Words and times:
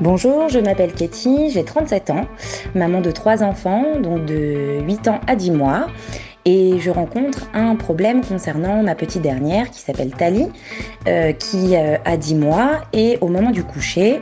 Bonjour, 0.00 0.48
je 0.48 0.60
m'appelle 0.60 0.92
Katie, 0.94 1.50
j'ai 1.50 1.64
37 1.64 2.10
ans, 2.10 2.26
maman 2.74 3.00
de 3.00 3.10
trois 3.10 3.42
enfants, 3.42 3.98
donc 4.00 4.26
de 4.26 4.80
8 4.86 5.08
ans 5.08 5.20
à 5.26 5.34
10 5.34 5.50
mois. 5.50 5.86
Et 6.44 6.78
je 6.78 6.90
rencontre 6.90 7.48
un 7.52 7.74
problème 7.74 8.24
concernant 8.24 8.82
ma 8.82 8.94
petite 8.94 9.22
dernière 9.22 9.70
qui 9.70 9.80
s'appelle 9.80 10.12
Tali, 10.12 10.46
euh, 11.06 11.32
qui 11.32 11.76
euh, 11.76 11.96
a 12.04 12.16
10 12.16 12.36
mois. 12.36 12.82
Et 12.92 13.18
au 13.20 13.28
moment 13.28 13.50
du 13.50 13.64
coucher, 13.64 14.20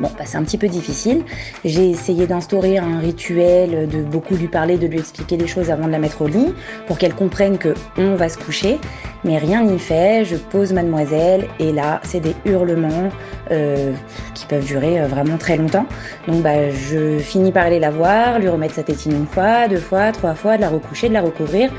Bon, 0.00 0.10
bah, 0.18 0.24
c'est 0.24 0.36
un 0.36 0.42
petit 0.42 0.58
peu 0.58 0.68
difficile. 0.68 1.22
J'ai 1.64 1.90
essayé 1.90 2.26
d'instaurer 2.26 2.78
un 2.78 2.98
rituel, 2.98 3.88
de 3.88 4.02
beaucoup 4.02 4.34
lui 4.34 4.48
parler, 4.48 4.76
de 4.76 4.86
lui 4.86 4.98
expliquer 4.98 5.36
des 5.36 5.46
choses 5.46 5.70
avant 5.70 5.86
de 5.86 5.92
la 5.92 5.98
mettre 5.98 6.22
au 6.22 6.26
lit, 6.26 6.52
pour 6.86 6.98
qu'elle 6.98 7.14
comprenne 7.14 7.58
que 7.58 7.74
on 7.96 8.14
va 8.16 8.28
se 8.28 8.38
coucher. 8.38 8.78
Mais 9.24 9.38
rien 9.38 9.62
n'y 9.62 9.78
fait. 9.78 10.24
Je 10.24 10.36
pose 10.36 10.72
mademoiselle 10.72 11.48
et 11.58 11.72
là, 11.72 12.00
c'est 12.04 12.20
des 12.20 12.34
hurlements 12.44 13.10
euh, 13.50 13.92
qui 14.34 14.46
peuvent 14.46 14.64
durer 14.64 15.00
euh, 15.00 15.06
vraiment 15.06 15.38
très 15.38 15.56
longtemps. 15.56 15.86
Donc, 16.28 16.42
bah, 16.42 16.70
je 16.70 17.18
finis 17.18 17.52
par 17.52 17.66
aller 17.66 17.80
la 17.80 17.90
voir, 17.90 18.38
lui 18.38 18.48
remettre 18.48 18.74
sa 18.74 18.82
tétine 18.82 19.12
une 19.12 19.26
fois, 19.26 19.68
deux 19.68 19.78
fois, 19.78 20.12
trois 20.12 20.34
fois, 20.34 20.56
de 20.56 20.62
la 20.62 20.68
recoucher, 20.68 21.08
de 21.08 21.14
la 21.14 21.22
recouvrir. 21.22 21.70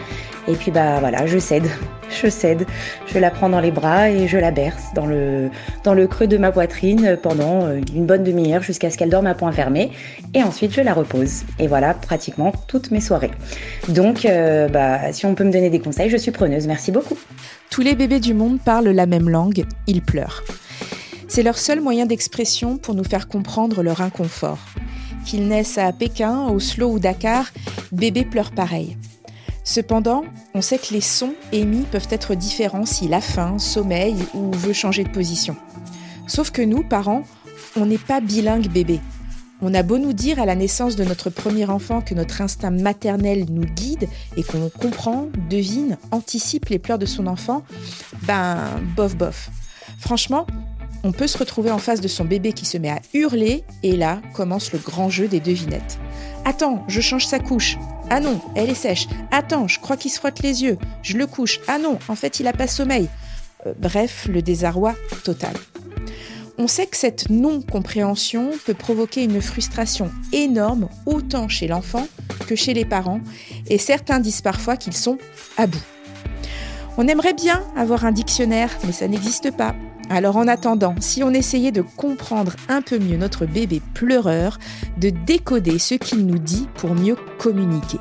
Et 0.48 0.54
puis 0.54 0.70
bah 0.70 1.00
voilà, 1.00 1.26
je 1.26 1.40
cède, 1.40 1.68
je 2.10 2.30
cède, 2.30 2.68
je 3.08 3.18
la 3.18 3.32
prends 3.32 3.50
dans 3.50 3.60
les 3.60 3.72
bras 3.72 4.10
et 4.12 4.28
je 4.28 4.38
la 4.38 4.52
berce 4.52 4.94
dans 4.94 5.08
le, 5.08 5.50
dans 5.84 5.96
le 5.96 6.06
creux 6.06 6.28
de 6.28 6.38
ma 6.38 6.52
poitrine 6.52 7.18
pendant 7.22 7.66
euh, 7.66 7.82
une 7.96 8.06
bonne 8.06 8.24
demi-heure 8.24 8.62
jusqu'à 8.62 8.92
ce 8.92 8.98
qu'elle 8.98 9.10
dorme 9.10 9.26
à 9.26 9.34
point 9.34 9.52
fermé. 9.52 9.92
Et 10.36 10.44
ensuite 10.44 10.72
je 10.74 10.82
la 10.82 10.94
repose. 10.94 11.44
Et 11.58 11.68
voilà 11.68 11.96
pratiquement 11.96 12.52
toutes 12.68 12.92
mes 12.92 13.02
soirées. 13.02 13.32
Donc 13.90 14.26
euh, 14.26 14.68
bah, 14.68 15.12
si 15.12 15.26
on 15.26 15.34
peut 15.34 15.44
me 15.44 15.52
donner 15.52 15.72
des 15.72 15.80
conseils, 15.80 16.10
je 16.10 16.18
suis 16.18 16.32
preneuse. 16.32 16.68
Merci 16.68 16.92
beaucoup. 16.92 17.18
Tous 17.72 17.82
les 17.82 17.96
bébés 17.96 18.20
du 18.20 18.36
monde 18.36 18.60
parlent 18.64 18.90
la 18.90 19.08
même 19.08 19.30
langue, 19.30 19.66
ils 19.88 20.04
pleurent. 20.04 20.44
C'est 21.28 21.44
leur 21.44 21.58
seul 21.58 21.82
moyen 21.82 22.06
d'expression 22.06 22.78
pour 22.78 22.94
nous 22.94 23.04
faire 23.04 23.28
comprendre 23.28 23.82
leur 23.82 24.02
inconfort. 24.02 24.60
Qu'ils 25.26 25.48
naissent 25.48 25.80
à 25.80 25.92
Pékin, 25.92 26.48
Oslo 26.50 26.92
ou 26.92 27.00
Dakar, 27.00 27.52
bébés 27.92 28.26
pleurent 28.26 28.52
pareil. 28.52 28.96
Cependant, 29.66 30.24
on 30.54 30.62
sait 30.62 30.78
que 30.78 30.94
les 30.94 31.02
sons 31.02 31.34
émis 31.52 31.86
peuvent 31.92 32.08
être 32.12 32.36
différents 32.36 32.86
s'il 32.86 33.16
a 33.16 33.20
faim, 33.20 33.58
sommeille 33.58 34.24
ou 34.36 34.52
veut 34.52 34.74
changer 34.74 35.04
de 35.04 35.10
position. 35.10 35.56
Sauf 36.28 36.52
que 36.52 36.62
nous, 36.62 36.84
parents, 36.84 37.24
on 37.76 37.88
n'est 37.88 37.98
pas 37.98 38.22
bilingue 38.22 38.70
bébé. 38.70 39.02
On 39.62 39.74
a 39.74 39.82
beau 39.82 39.98
nous 39.98 40.14
dire 40.14 40.40
à 40.40 40.46
la 40.46 40.56
naissance 40.56 40.96
de 40.96 41.04
notre 41.04 41.32
premier 41.32 41.66
enfant 41.66 42.02
que 42.02 42.14
notre 42.14 42.42
instinct 42.42 42.70
maternel 42.70 43.46
nous 43.50 43.66
guide 43.66 44.08
et 44.38 44.44
qu'on 44.44 44.70
comprend, 44.70 45.28
devine, 45.50 45.98
anticipe 46.12 46.70
les 46.70 46.78
pleurs 46.78 47.00
de 47.00 47.08
son 47.08 47.26
enfant, 47.26 47.64
ben 48.24 48.58
bof 48.96 49.16
bof. 49.16 49.50
Franchement, 49.98 50.46
on 51.04 51.12
peut 51.12 51.28
se 51.28 51.38
retrouver 51.38 51.72
en 51.72 51.80
face 51.80 52.02
de 52.02 52.08
son 52.08 52.26
bébé 52.26 52.54
qui 52.54 52.66
se 52.66 52.78
met 52.78 52.90
à 52.90 53.00
hurler 53.14 53.64
et 53.82 53.96
là 53.96 54.22
commence 54.34 54.72
le 54.74 54.80
grand 54.80 55.10
jeu 55.10 55.28
des 55.28 55.40
devinettes. 55.40 56.00
Attends, 56.44 56.84
je 56.88 57.02
change 57.02 57.26
sa 57.26 57.40
couche. 57.40 57.78
Ah 58.10 58.20
non, 58.20 58.40
elle 58.56 58.70
est 58.70 58.76
sèche. 58.76 59.08
Attends, 59.32 59.68
je 59.68 59.80
crois 59.80 59.98
qu'il 59.98 60.12
se 60.12 60.20
frotte 60.20 60.42
les 60.42 60.64
yeux. 60.64 60.78
Je 61.02 61.18
le 61.18 61.26
couche. 61.28 61.60
Ah 61.68 61.80
non, 61.80 61.98
en 62.08 62.16
fait, 62.16 62.40
il 62.40 62.48
a 62.48 62.54
pas 62.54 62.68
sommeil. 62.68 63.10
Euh, 63.66 63.74
bref, 63.78 64.28
le 64.30 64.42
désarroi 64.42 64.94
total. 65.24 65.54
On 66.58 66.68
sait 66.68 66.88
que 66.88 66.96
cette 66.96 67.30
non-compréhension 67.30 68.52
peut 68.66 68.74
provoquer 68.74 69.24
une 69.24 69.42
frustration 69.42 70.10
énorme 70.32 70.88
autant 71.06 71.50
chez 71.50 71.68
l'enfant 71.68 72.08
que 72.48 72.56
chez 72.56 72.74
les 72.74 72.86
parents, 72.86 73.20
et 73.68 73.78
certains 73.78 74.20
disent 74.20 74.42
parfois 74.42 74.78
qu'ils 74.78 74.96
sont 74.96 75.18
à 75.58 75.68
bout. 75.68 75.84
On 76.98 77.08
aimerait 77.08 77.34
bien 77.34 77.62
avoir 77.76 78.06
un 78.06 78.14
dictionnaire, 78.14 78.70
mais 78.86 78.94
ça 78.94 79.08
n'existe 79.08 79.52
pas. 79.52 79.76
Alors 80.10 80.38
en 80.38 80.48
attendant, 80.48 80.96
si 81.00 81.24
on 81.24 81.32
essayait 81.32 81.72
de 81.72 81.82
comprendre 81.82 82.54
un 82.70 82.82
peu 82.82 83.00
mieux 83.00 83.18
notre 83.18 83.46
bébé 83.46 83.82
pleureur, 83.94 84.60
de 84.98 85.10
décoder 85.10 85.80
ce 85.80 85.96
qu'il 85.96 86.26
nous 86.26 86.38
dit 86.38 86.68
pour 86.76 86.94
mieux 86.94 87.16
communiquer. 87.40 88.00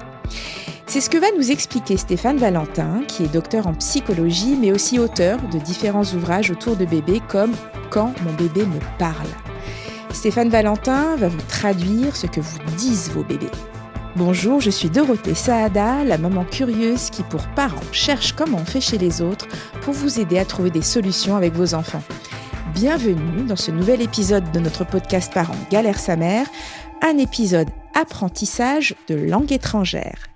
C'est 0.86 1.00
ce 1.00 1.08
que 1.10 1.18
va 1.18 1.26
nous 1.36 1.50
expliquer 1.50 1.96
Stéphane 1.96 2.36
Valentin, 2.36 3.02
qui 3.08 3.24
est 3.24 3.32
docteur 3.32 3.66
en 3.66 3.74
psychologie, 3.74 4.56
mais 4.60 4.70
aussi 4.70 4.98
auteur 4.98 5.38
de 5.48 5.58
différents 5.58 6.04
ouvrages 6.04 6.50
autour 6.50 6.76
de 6.76 6.84
bébés 6.84 7.22
comme 7.26 7.52
Quand 7.90 8.12
mon 8.22 8.32
bébé 8.34 8.66
me 8.66 8.78
parle. 8.98 9.28
Stéphane 10.12 10.50
Valentin 10.50 11.16
va 11.16 11.28
vous 11.28 11.42
traduire 11.48 12.14
ce 12.14 12.26
que 12.26 12.40
vous 12.40 12.58
disent 12.76 13.10
vos 13.10 13.24
bébés. 13.24 13.50
Bonjour, 14.16 14.60
je 14.60 14.70
suis 14.70 14.90
Dorothée 14.90 15.34
Saada, 15.34 16.04
la 16.04 16.18
maman 16.18 16.44
curieuse 16.44 17.10
qui, 17.10 17.24
pour 17.24 17.48
parents, 17.56 17.80
cherche 17.90 18.32
comment 18.32 18.58
on 18.58 18.64
fait 18.64 18.80
chez 18.80 18.96
les 18.96 19.20
autres 19.20 19.48
pour 19.82 19.92
vous 19.92 20.20
aider 20.20 20.38
à 20.38 20.44
trouver 20.44 20.70
des 20.70 20.82
solutions 20.82 21.34
avec 21.34 21.52
vos 21.52 21.74
enfants. 21.74 22.02
Bienvenue 22.74 23.42
dans 23.48 23.56
ce 23.56 23.72
nouvel 23.72 24.00
épisode 24.00 24.52
de 24.52 24.60
notre 24.60 24.86
podcast 24.86 25.34
Parents 25.34 25.58
Galère 25.68 25.98
sa 25.98 26.14
mère, 26.14 26.46
un 27.02 27.18
épisode 27.18 27.66
apprentissage 28.00 28.94
de 29.08 29.16
langue 29.16 29.52
étrangère. 29.52 30.28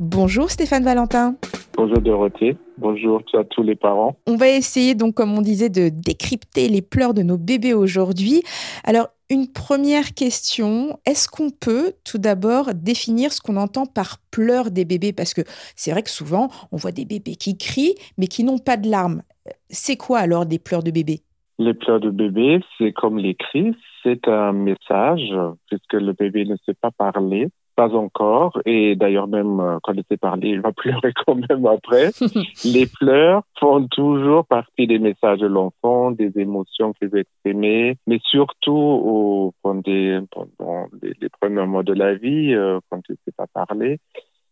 Bonjour 0.00 0.50
Stéphane 0.50 0.84
Valentin. 0.84 1.36
Bonjour 1.76 1.98
Dorothée. 1.98 2.56
Bonjour 2.78 3.22
à 3.34 3.44
tous 3.44 3.62
les 3.62 3.76
parents. 3.76 4.16
On 4.26 4.36
va 4.36 4.48
essayer 4.48 4.94
donc, 4.94 5.14
comme 5.14 5.36
on 5.36 5.42
disait, 5.42 5.68
de 5.68 5.90
décrypter 5.90 6.68
les 6.68 6.80
pleurs 6.80 7.12
de 7.12 7.22
nos 7.22 7.36
bébés 7.36 7.74
aujourd'hui. 7.74 8.42
Alors, 8.84 9.08
une 9.30 9.52
première 9.52 10.14
question, 10.14 10.98
est-ce 11.04 11.28
qu'on 11.28 11.50
peut 11.50 11.92
tout 12.04 12.18
d'abord 12.18 12.74
définir 12.74 13.32
ce 13.32 13.40
qu'on 13.40 13.56
entend 13.56 13.84
par 13.84 14.16
pleurs 14.30 14.70
des 14.70 14.84
bébés? 14.84 15.12
Parce 15.12 15.34
que 15.34 15.42
c'est 15.76 15.90
vrai 15.90 16.02
que 16.02 16.10
souvent, 16.10 16.48
on 16.72 16.76
voit 16.76 16.92
des 16.92 17.04
bébés 17.04 17.36
qui 17.36 17.58
crient, 17.58 17.94
mais 18.16 18.26
qui 18.26 18.42
n'ont 18.42 18.58
pas 18.58 18.76
de 18.76 18.88
larmes. 18.88 19.22
C'est 19.68 19.96
quoi 19.96 20.18
alors 20.18 20.46
des 20.46 20.58
pleurs 20.58 20.82
de 20.82 20.90
bébé 20.90 21.20
Les 21.58 21.74
pleurs 21.74 22.00
de 22.00 22.10
bébé, 22.10 22.60
c'est 22.78 22.92
comme 22.92 23.18
les 23.18 23.34
cris, 23.34 23.74
c'est 24.02 24.26
un 24.28 24.52
message, 24.52 25.34
puisque 25.66 25.94
le 25.94 26.12
bébé 26.12 26.46
ne 26.46 26.56
sait 26.64 26.74
pas 26.74 26.90
parler 26.90 27.48
pas 27.78 27.94
encore. 27.94 28.60
Et 28.66 28.96
d'ailleurs, 28.96 29.28
même 29.28 29.60
euh, 29.60 29.78
quand 29.84 29.92
il 29.92 30.02
s'est 30.10 30.16
parlé, 30.16 30.48
il 30.48 30.60
va 30.60 30.72
pleurer 30.72 31.12
quand 31.24 31.36
même 31.36 31.64
après. 31.64 32.10
les 32.64 32.86
pleurs 32.86 33.42
font 33.60 33.86
toujours 33.86 34.44
partie 34.44 34.88
des 34.88 34.98
messages 34.98 35.38
de 35.38 35.46
l'enfant, 35.46 36.10
des 36.10 36.32
émotions 36.36 36.92
qu'il 36.94 37.08
veut 37.08 37.20
exprimer, 37.20 37.96
mais 38.08 38.18
surtout 38.24 38.72
au, 38.72 39.54
pendant, 39.62 39.80
les, 41.02 41.28
premiers 41.40 41.66
mois 41.66 41.84
de 41.84 41.92
la 41.92 42.14
vie, 42.14 42.52
euh, 42.52 42.80
quand 42.90 43.00
il 43.08 43.12
ne 43.12 43.16
sait 43.24 43.36
pas 43.36 43.46
parler. 43.46 44.00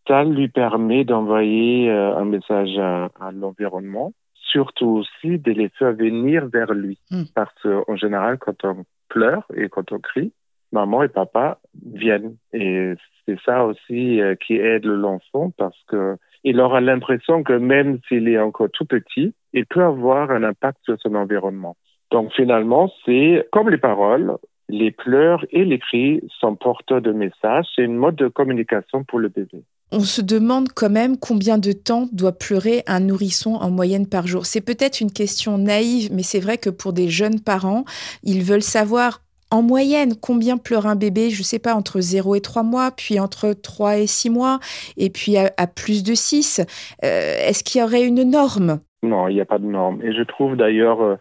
Ça 0.07 0.23
lui 0.23 0.47
permet 0.47 1.03
d'envoyer 1.05 1.91
euh, 1.91 2.17
un 2.17 2.27
message 2.27 2.79
à, 2.79 3.33
l'environnement, 3.33 4.13
surtout 4.35 5.03
aussi 5.03 5.41
de 5.41 5.51
les 5.51 5.69
faire 5.71 5.95
venir 5.95 6.47
vers 6.47 6.73
lui. 6.73 7.01
Hmm. 7.11 7.25
Parce 7.35 7.53
qu'en 7.61 7.97
général, 7.97 8.39
quand 8.39 8.65
on 8.65 8.85
pleure 9.09 9.45
et 9.57 9.69
quand 9.69 9.91
on 9.91 9.99
crie, 9.99 10.33
maman 10.73 11.03
et 11.03 11.09
papa 11.09 11.59
viennent. 11.93 12.37
Et 12.53 12.93
c'est 13.25 13.39
ça 13.45 13.65
aussi 13.65 14.21
euh, 14.21 14.35
qui 14.35 14.57
aide 14.57 14.85
l'enfant 14.85 15.53
parce 15.57 15.79
que 15.89 16.17
il 16.45 16.61
aura 16.61 16.81
l'impression 16.81 17.43
que 17.43 17.55
même 17.55 17.99
s'il 18.07 18.29
est 18.29 18.39
encore 18.39 18.69
tout 18.73 18.85
petit, 18.85 19.35
il 19.53 19.67
peut 19.67 19.83
avoir 19.83 20.31
un 20.31 20.45
impact 20.45 20.79
sur 20.85 20.97
son 21.01 21.17
environnement. 21.17 21.77
Donc 22.13 22.33
finalement, 22.35 22.93
c'est 23.05 23.49
comme 23.51 23.69
les 23.69 23.79
paroles, 23.79 24.37
les 24.69 24.93
pleurs 24.93 25.45
et 25.51 25.65
les 25.65 25.79
cris 25.79 26.21
sont 26.41 26.55
porteurs 26.55 27.03
de 27.03 27.13
messages. 27.13 27.67
C'est 27.75 27.83
une 27.83 27.97
mode 27.97 28.17
de 28.17 28.29
communication 28.29 29.05
pour 29.05 29.19
le 29.19 29.29
bébé. 29.29 29.65
On 29.93 30.01
se 30.01 30.21
demande 30.21 30.69
quand 30.75 30.91
même 30.91 31.17
combien 31.17 31.59
de 31.59 31.71
temps 31.71 32.09
doit 32.13 32.33
pleurer 32.33 32.83
un 32.89 33.01
nourrisson 33.01 33.55
en 33.55 33.71
moyenne 33.71 34.09
par 34.09 34.27
jour. 34.27 34.45
C'est 34.45 34.61
peut-être 34.61 35.01
une 35.01 35.13
question 35.13 35.59
naïve, 35.59 36.13
mais 36.13 36.25
c'est 36.25 36.41
vrai 36.41 36.59
que 36.59 36.71
pour 36.71 36.93
des 36.93 37.09
jeunes 37.09 37.41
parents, 37.41 37.85
ils 38.25 38.43
veulent 38.43 38.63
savoir 38.63 39.21
en 39.51 39.63
moyenne, 39.63 40.13
combien 40.21 40.57
pleure 40.59 40.87
un 40.87 40.97
bébé 40.97 41.31
Je 41.31 41.41
ne 41.41 41.45
sais 41.45 41.59
pas, 41.59 41.75
entre 41.75 42.01
0 42.01 42.35
et 42.35 42.41
3 42.41 42.63
mois, 42.63 42.91
puis 42.91 43.21
entre 43.21 43.53
3 43.53 43.99
et 43.99 44.07
6 44.07 44.31
mois, 44.31 44.59
et 44.97 45.11
puis 45.11 45.37
à, 45.37 45.67
plus 45.67 46.03
de 46.03 46.15
6. 46.15 46.61
Euh, 47.05 47.35
est-ce 47.49 47.63
qu'il 47.63 47.81
y 47.81 47.85
aurait 47.85 48.05
une 48.05 48.29
norme? 48.29 48.81
Non, 49.03 49.29
il 49.29 49.35
n'y 49.35 49.41
a 49.41 49.45
pas 49.45 49.59
de 49.59 49.67
norme. 49.67 50.01
Et 50.03 50.13
je 50.13 50.23
trouve 50.23 50.57
d'ailleurs, 50.57 51.01
euh, 51.01 51.17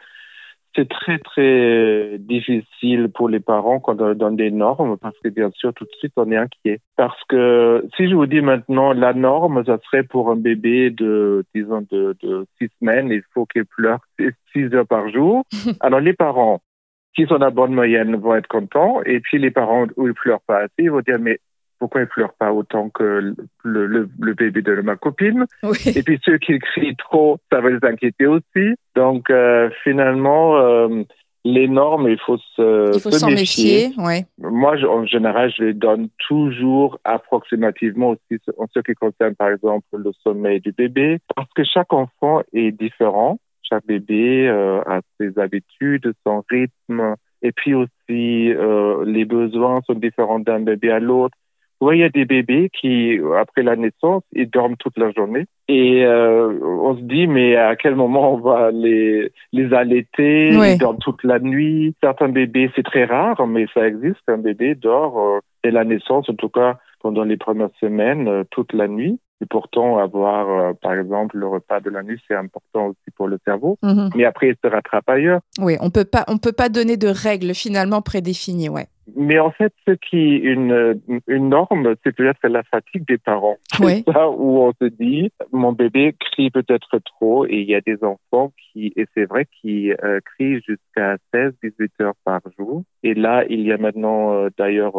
c'est 0.76 0.90
très, 0.90 1.20
très 1.20 2.18
difficile 2.20 3.10
pour 3.14 3.30
les 3.30 3.40
parents 3.40 3.80
quand 3.80 4.02
on 4.02 4.14
donne 4.14 4.36
des 4.36 4.52
normes, 4.52 4.98
parce 4.98 5.18
que 5.24 5.30
bien 5.30 5.52
sûr, 5.56 5.74
tout 5.74 5.86
de 5.86 5.96
suite, 6.00 6.14
on 6.18 6.32
est 6.32 6.38
inquiet. 6.38 6.80
Parce 6.98 7.22
que 7.30 7.86
si 7.96 8.10
je 8.10 8.16
vous 8.16 8.26
dis 8.26 8.42
maintenant, 8.42 8.92
la 8.94 9.14
norme, 9.14 9.64
ça 9.66 9.78
serait 9.86 10.04
pour 10.04 10.30
un 10.30 10.36
bébé 10.36 10.90
de, 10.90 11.46
disons, 11.54 11.86
de, 11.92 12.16
de 12.22 12.46
6 12.60 12.70
semaines, 12.80 13.10
il 13.10 13.22
faut 13.34 13.46
qu'il 13.46 13.66
pleure 13.66 14.00
6 14.54 14.74
heures 14.74 14.88
par 14.88 15.10
jour. 15.10 15.44
Alors 15.80 16.00
les 16.00 16.14
parents, 16.14 16.62
qui 17.16 17.26
sont 17.26 17.42
à 17.42 17.50
bonne 17.50 17.74
moyenne 17.74 18.16
vont 18.16 18.36
être 18.36 18.48
contents. 18.48 19.02
Et 19.06 19.20
puis 19.20 19.40
les 19.40 19.52
parents 19.52 19.86
où 19.98 20.08
ils 20.08 20.14
pleurent 20.14 20.42
pas 20.42 20.60
assez, 20.60 20.72
ils 20.80 20.92
vont 20.92 21.02
dire 21.02 21.20
mais 21.20 21.40
pourquoi 21.80 22.02
ils 22.02 22.08
pleurent 22.08 22.34
pas 22.34 22.54
autant 22.54 22.90
que 22.90 23.36
le, 23.64 23.86
le, 23.86 24.10
le 24.20 24.34
bébé 24.34 24.62
de 24.62 24.82
ma 24.82 24.96
copine? 24.96 25.46
Et 25.96 26.04
puis 26.04 26.20
ceux 26.24 26.38
qui 26.38 26.58
crient 26.60 26.96
trop, 26.96 27.38
ça 27.52 27.60
va 27.62 27.70
les 27.70 27.80
inquiéter 27.84 28.28
aussi. 28.28 28.76
Donc 28.96 29.30
euh, 29.30 29.70
finalement, 29.84 30.58
euh, 30.58 31.04
les 31.46 31.68
normes, 31.68 32.10
il 32.10 32.18
faut 32.18 32.38
se, 32.38 32.96
il 32.96 33.00
faut 33.00 33.12
s'en 33.12 33.30
méfier. 33.30 33.92
ouais. 33.98 34.26
Moi, 34.40 34.78
en 34.90 35.06
général, 35.06 35.54
je 35.56 35.66
les 35.66 35.74
donne 35.74 36.10
toujours 36.28 36.98
approximativement 37.04 38.10
aussi 38.10 38.42
en 38.58 38.66
ce 38.74 38.80
qui 38.80 38.94
concerne, 38.96 39.36
par 39.36 39.50
exemple, 39.50 39.86
le 39.94 40.12
sommeil 40.24 40.60
du 40.60 40.72
bébé, 40.72 41.20
parce 41.36 41.48
que 41.56 41.64
chaque 41.64 41.94
enfant 41.94 42.42
est 42.52 42.72
différent. 42.72 43.38
Chaque 43.70 43.86
bébé 43.86 44.48
euh, 44.48 44.82
a 44.86 45.02
ses 45.20 45.40
habitudes, 45.40 46.14
son 46.26 46.44
rythme, 46.50 47.16
et 47.42 47.52
puis 47.52 47.74
aussi 47.74 47.90
euh, 48.54 49.04
les 49.06 49.26
besoins 49.26 49.82
sont 49.88 49.96
différents 49.96 50.40
d'un 50.40 50.60
bébé 50.60 50.92
à 50.92 51.00
l'autre. 51.00 51.36
Vous 51.82 51.88
voyez, 51.88 52.00
il 52.00 52.04
y 52.04 52.06
a 52.06 52.10
des 52.10 52.26
bébés 52.26 52.70
qui, 52.70 53.20
après 53.38 53.62
la 53.62 53.76
naissance, 53.76 54.24
ils 54.32 54.50
dorment 54.50 54.78
toute 54.78 54.98
la 54.98 55.12
journée. 55.12 55.46
Et 55.68 56.06
euh, 56.06 56.58
on 56.62 56.96
se 56.96 57.02
dit, 57.02 57.28
mais 57.28 57.58
à 57.58 57.76
quel 57.76 57.96
moment 57.96 58.34
on 58.34 58.38
va 58.38 58.72
les, 58.72 59.32
les 59.52 59.74
allaiter? 59.74 60.52
Ils 60.52 60.78
dorment 60.78 61.00
toute 61.00 61.24
la 61.24 61.40
nuit. 61.40 61.94
Certains 62.02 62.30
bébés, 62.30 62.72
c'est 62.76 62.86
très 62.86 63.04
rare, 63.04 63.46
mais 63.46 63.66
ça 63.74 63.86
existe. 63.86 64.22
Un 64.30 64.38
bébé 64.38 64.76
dort 64.76 65.42
dès 65.64 65.72
la 65.72 65.84
naissance, 65.84 66.30
en 66.30 66.36
tout 66.36 66.50
cas 66.50 66.78
pendant 67.02 67.24
les 67.24 67.38
premières 67.38 67.76
semaines, 67.82 68.46
toute 68.52 68.74
la 68.74 68.88
nuit. 68.88 69.20
Et 69.42 69.46
pourtant, 69.46 69.98
avoir, 69.98 70.50
euh, 70.50 70.74
par 70.82 70.94
exemple, 70.94 71.38
le 71.38 71.48
repas 71.48 71.82
de 71.82 71.90
la 71.90 72.04
nuit, 72.04 72.22
c'est 72.28 72.36
important 72.36 72.88
aussi 72.88 73.12
pour 73.16 73.28
le 73.28 73.38
cerveau. 73.44 73.78
Mhm. 73.84 74.12
Mais 74.16 74.24
après, 74.24 74.50
il 74.50 74.56
se 74.64 74.70
rattrape 74.70 75.10
ailleurs. 75.10 75.42
Oui, 75.60 75.76
on 75.82 75.90
peut 75.90 76.06
pas, 76.06 76.24
on 76.28 76.38
peut 76.38 76.54
pas 76.54 76.70
donner 76.70 76.96
de 76.96 77.10
règles 77.10 77.54
finalement 77.54 78.02
prédéfinies, 78.02 78.70
ouais. 78.70 78.88
Mais 79.16 79.38
en 79.38 79.52
fait, 79.52 79.74
ce 79.88 79.92
qui 79.92 80.18
est 80.18 80.38
une, 80.40 81.00
une 81.28 81.50
norme, 81.50 81.96
c'est 82.04 82.16
peut-être 82.16 82.48
la 82.48 82.64
fatigue 82.64 83.06
des 83.08 83.18
parents. 83.18 83.58
Oui. 83.82 84.04
C'est 84.08 84.14
ça 84.14 84.30
où 84.30 84.60
on 84.62 84.72
se 84.82 84.86
dit, 84.86 85.32
mon 85.52 85.74
bébé 85.74 86.16
crie 86.18 86.50
peut-être 86.50 86.98
trop 87.00 87.46
et 87.46 87.58
il 87.58 87.70
y 87.70 87.76
a 87.76 87.82
des 87.82 87.98
enfants 88.04 88.54
qui, 88.58 88.94
et 88.96 89.06
c'est 89.14 89.26
vrai, 89.26 89.48
qui 89.62 89.92
euh, 89.92 90.22
crient 90.24 90.62
jusqu'à 90.66 91.18
16, 91.34 91.54
18 91.62 91.92
heures 92.02 92.16
par 92.24 92.40
jour. 92.58 92.84
Et 93.04 93.14
là, 93.14 93.44
il 93.50 93.62
y 93.62 93.74
a 93.74 93.78
maintenant 93.78 94.34
euh, 94.34 94.50
d'ailleurs 94.58 94.94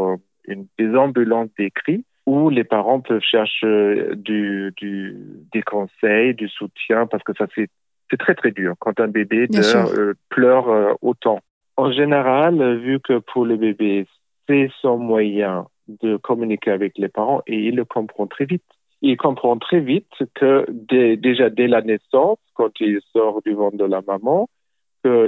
une, 0.47 0.67
des 0.79 0.95
ambulances 0.95 1.49
des 1.59 1.71
cris 1.71 2.05
où 2.27 2.51
les 2.51 2.65
parents 2.65 3.01
peuvent 3.01 3.23
chercher 3.23 3.67
euh, 3.67 4.15
du, 4.17 4.73
du, 4.77 5.17
des 5.53 5.63
conseils, 5.63 6.35
du 6.35 6.49
soutien, 6.49 7.07
parce 7.07 7.23
que 7.23 7.33
ça 7.39 7.47
c'est 7.55 7.69
c'est 8.11 8.19
très 8.19 8.35
très 8.35 8.53
dur 8.53 8.75
quand 8.79 9.01
un 9.01 9.09
bébé 9.09 9.49
euh, 9.53 10.15
pleure 10.29 10.69
euh, 10.69 10.93
autant. 11.03 11.41
En 11.77 11.91
général, 11.91 12.79
vu 12.79 13.01
que 13.01 13.19
pour 13.19 13.45
le 13.45 13.57
bébé, 13.57 14.07
c'est 14.47 14.71
son 14.81 14.99
moyen 14.99 15.67
de 15.89 16.17
communiquer 16.17 16.71
avec 16.71 16.99
les 16.99 17.09
parents 17.09 17.43
et 17.47 17.57
il 17.57 17.75
le 17.77 17.85
comprend 17.85 18.27
très 18.27 18.45
vite. 18.45 18.63
Il 19.03 19.17
comprend 19.17 19.59
très 19.59 19.81
vite 19.81 20.13
que 20.35 20.67
déjà 20.71 21.51
dès 21.51 21.67
la 21.67 21.83
naissance, 21.83 22.39
quand 22.55 22.71
il 22.81 23.01
sort 23.13 23.43
du 23.43 23.55
ventre 23.55 23.77
de 23.77 23.85
la 23.85 24.03
maman, 24.07 24.49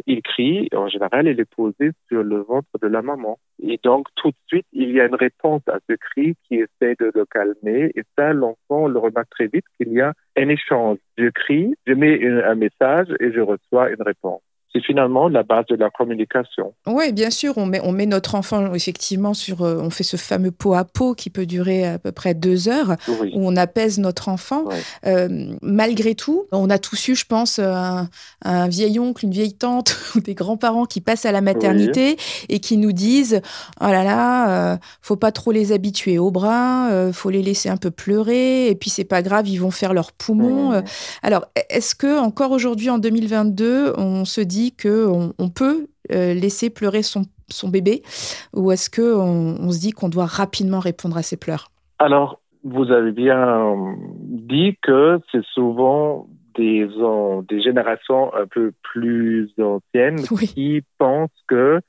il 0.06 0.22
crie, 0.22 0.68
en 0.74 0.88
général, 0.88 1.26
il 1.26 1.40
est 1.40 1.54
posé 1.54 1.92
sur 2.08 2.22
le 2.22 2.38
ventre 2.38 2.68
de 2.80 2.88
la 2.88 3.02
maman. 3.02 3.38
Et 3.62 3.78
donc, 3.82 4.06
tout 4.16 4.28
de 4.28 4.36
suite, 4.46 4.66
il 4.72 4.90
y 4.90 5.00
a 5.00 5.06
une 5.06 5.14
réponse 5.14 5.62
à 5.68 5.78
ce 5.88 5.94
cri 5.94 6.36
qui 6.44 6.56
essaie 6.56 6.94
de 6.98 7.10
le 7.14 7.24
calmer. 7.26 7.90
Et 7.94 8.02
ça, 8.16 8.32
l'enfant 8.32 8.88
le 8.88 8.98
remarque 8.98 9.30
très 9.30 9.46
vite 9.46 9.64
qu'il 9.76 9.92
y 9.92 10.00
a 10.00 10.12
un 10.36 10.48
échange. 10.48 10.98
Je 11.16 11.28
crie, 11.28 11.74
je 11.86 11.94
mets 11.94 12.24
un 12.26 12.54
message 12.54 13.08
et 13.20 13.32
je 13.32 13.40
reçois 13.40 13.90
une 13.90 14.02
réponse 14.02 14.42
c'est 14.72 14.82
finalement 14.84 15.28
la 15.28 15.42
base 15.42 15.64
de 15.66 15.76
la 15.76 15.88
communication. 15.88 16.74
Oui, 16.86 17.12
bien 17.12 17.30
sûr, 17.30 17.56
on 17.56 17.64
met, 17.64 17.80
on 17.82 17.92
met 17.92 18.04
notre 18.04 18.34
enfant 18.34 18.74
effectivement 18.74 19.32
sur, 19.32 19.62
euh, 19.62 19.78
on 19.80 19.88
fait 19.88 20.04
ce 20.04 20.16
fameux 20.16 20.50
pot 20.50 20.74
à 20.74 20.84
pot 20.84 21.14
qui 21.14 21.30
peut 21.30 21.46
durer 21.46 21.86
à 21.86 21.98
peu 21.98 22.12
près 22.12 22.34
deux 22.34 22.68
heures, 22.68 22.96
où 23.08 23.48
on 23.48 23.56
apaise 23.56 23.98
notre 23.98 24.28
enfant. 24.28 24.64
Euh, 25.06 25.54
malgré 25.62 26.14
tout, 26.14 26.46
on 26.52 26.68
a 26.68 26.78
tous 26.78 27.08
eu, 27.08 27.16
je 27.16 27.24
pense, 27.24 27.58
un, 27.58 28.08
vieil 28.68 28.98
oncle, 28.98 29.24
une 29.24 29.30
vieille 29.30 29.54
tante 29.54 29.96
ou 30.14 30.20
des 30.20 30.34
grands-parents 30.34 30.84
qui 30.84 31.00
passent 31.00 31.24
à 31.24 31.32
la 31.32 31.40
maternité 31.40 32.16
et 32.48 32.60
qui 32.60 32.76
nous 32.76 32.92
disent, 32.92 33.40
oh 33.80 33.86
là 33.86 34.04
là, 34.04 34.72
euh, 34.72 34.76
faut 35.00 35.16
pas 35.16 35.32
trop 35.32 35.52
les 35.52 35.72
habituer 35.72 36.18
au 36.18 36.30
bras, 36.30 36.90
faut 37.12 37.30
les 37.30 37.42
laisser 37.42 37.70
un 37.70 37.76
peu 37.78 37.90
pleurer, 37.90 38.68
et 38.68 38.74
puis 38.74 38.90
c'est 38.90 39.04
pas 39.04 39.22
grave, 39.22 39.48
ils 39.48 39.58
vont 39.58 39.70
faire 39.70 39.94
leurs 39.94 40.12
poumons. 40.12 40.82
Alors, 41.22 41.46
est-ce 41.70 41.94
que 41.94 42.18
encore 42.18 42.50
aujourd'hui, 42.50 42.90
en 42.90 42.98
2022, 42.98 43.94
on 43.96 44.24
se 44.24 44.40
dit 44.40 44.57
qu'on 44.80 45.32
on 45.38 45.48
peut 45.48 45.88
euh, 46.12 46.34
laisser 46.34 46.70
pleurer 46.70 47.02
son, 47.02 47.22
son 47.48 47.68
bébé 47.68 48.02
ou 48.54 48.70
est-ce 48.72 48.90
qu'on 48.90 49.56
on 49.60 49.70
se 49.70 49.80
dit 49.80 49.92
qu'on 49.92 50.08
doit 50.08 50.26
rapidement 50.26 50.80
répondre 50.80 51.16
à 51.16 51.22
ses 51.22 51.36
pleurs? 51.36 51.70
Alors, 51.98 52.40
vous 52.64 52.90
avez 52.90 53.12
bien 53.12 53.96
dit 54.20 54.76
que 54.82 55.20
c'est 55.32 55.44
souvent 55.54 56.26
des, 56.56 56.88
des 57.48 57.62
générations 57.62 58.34
un 58.34 58.46
peu 58.46 58.72
plus 58.82 59.50
anciennes 59.60 60.22
qui 60.54 60.82
pensent 60.98 61.30
que 61.46 61.80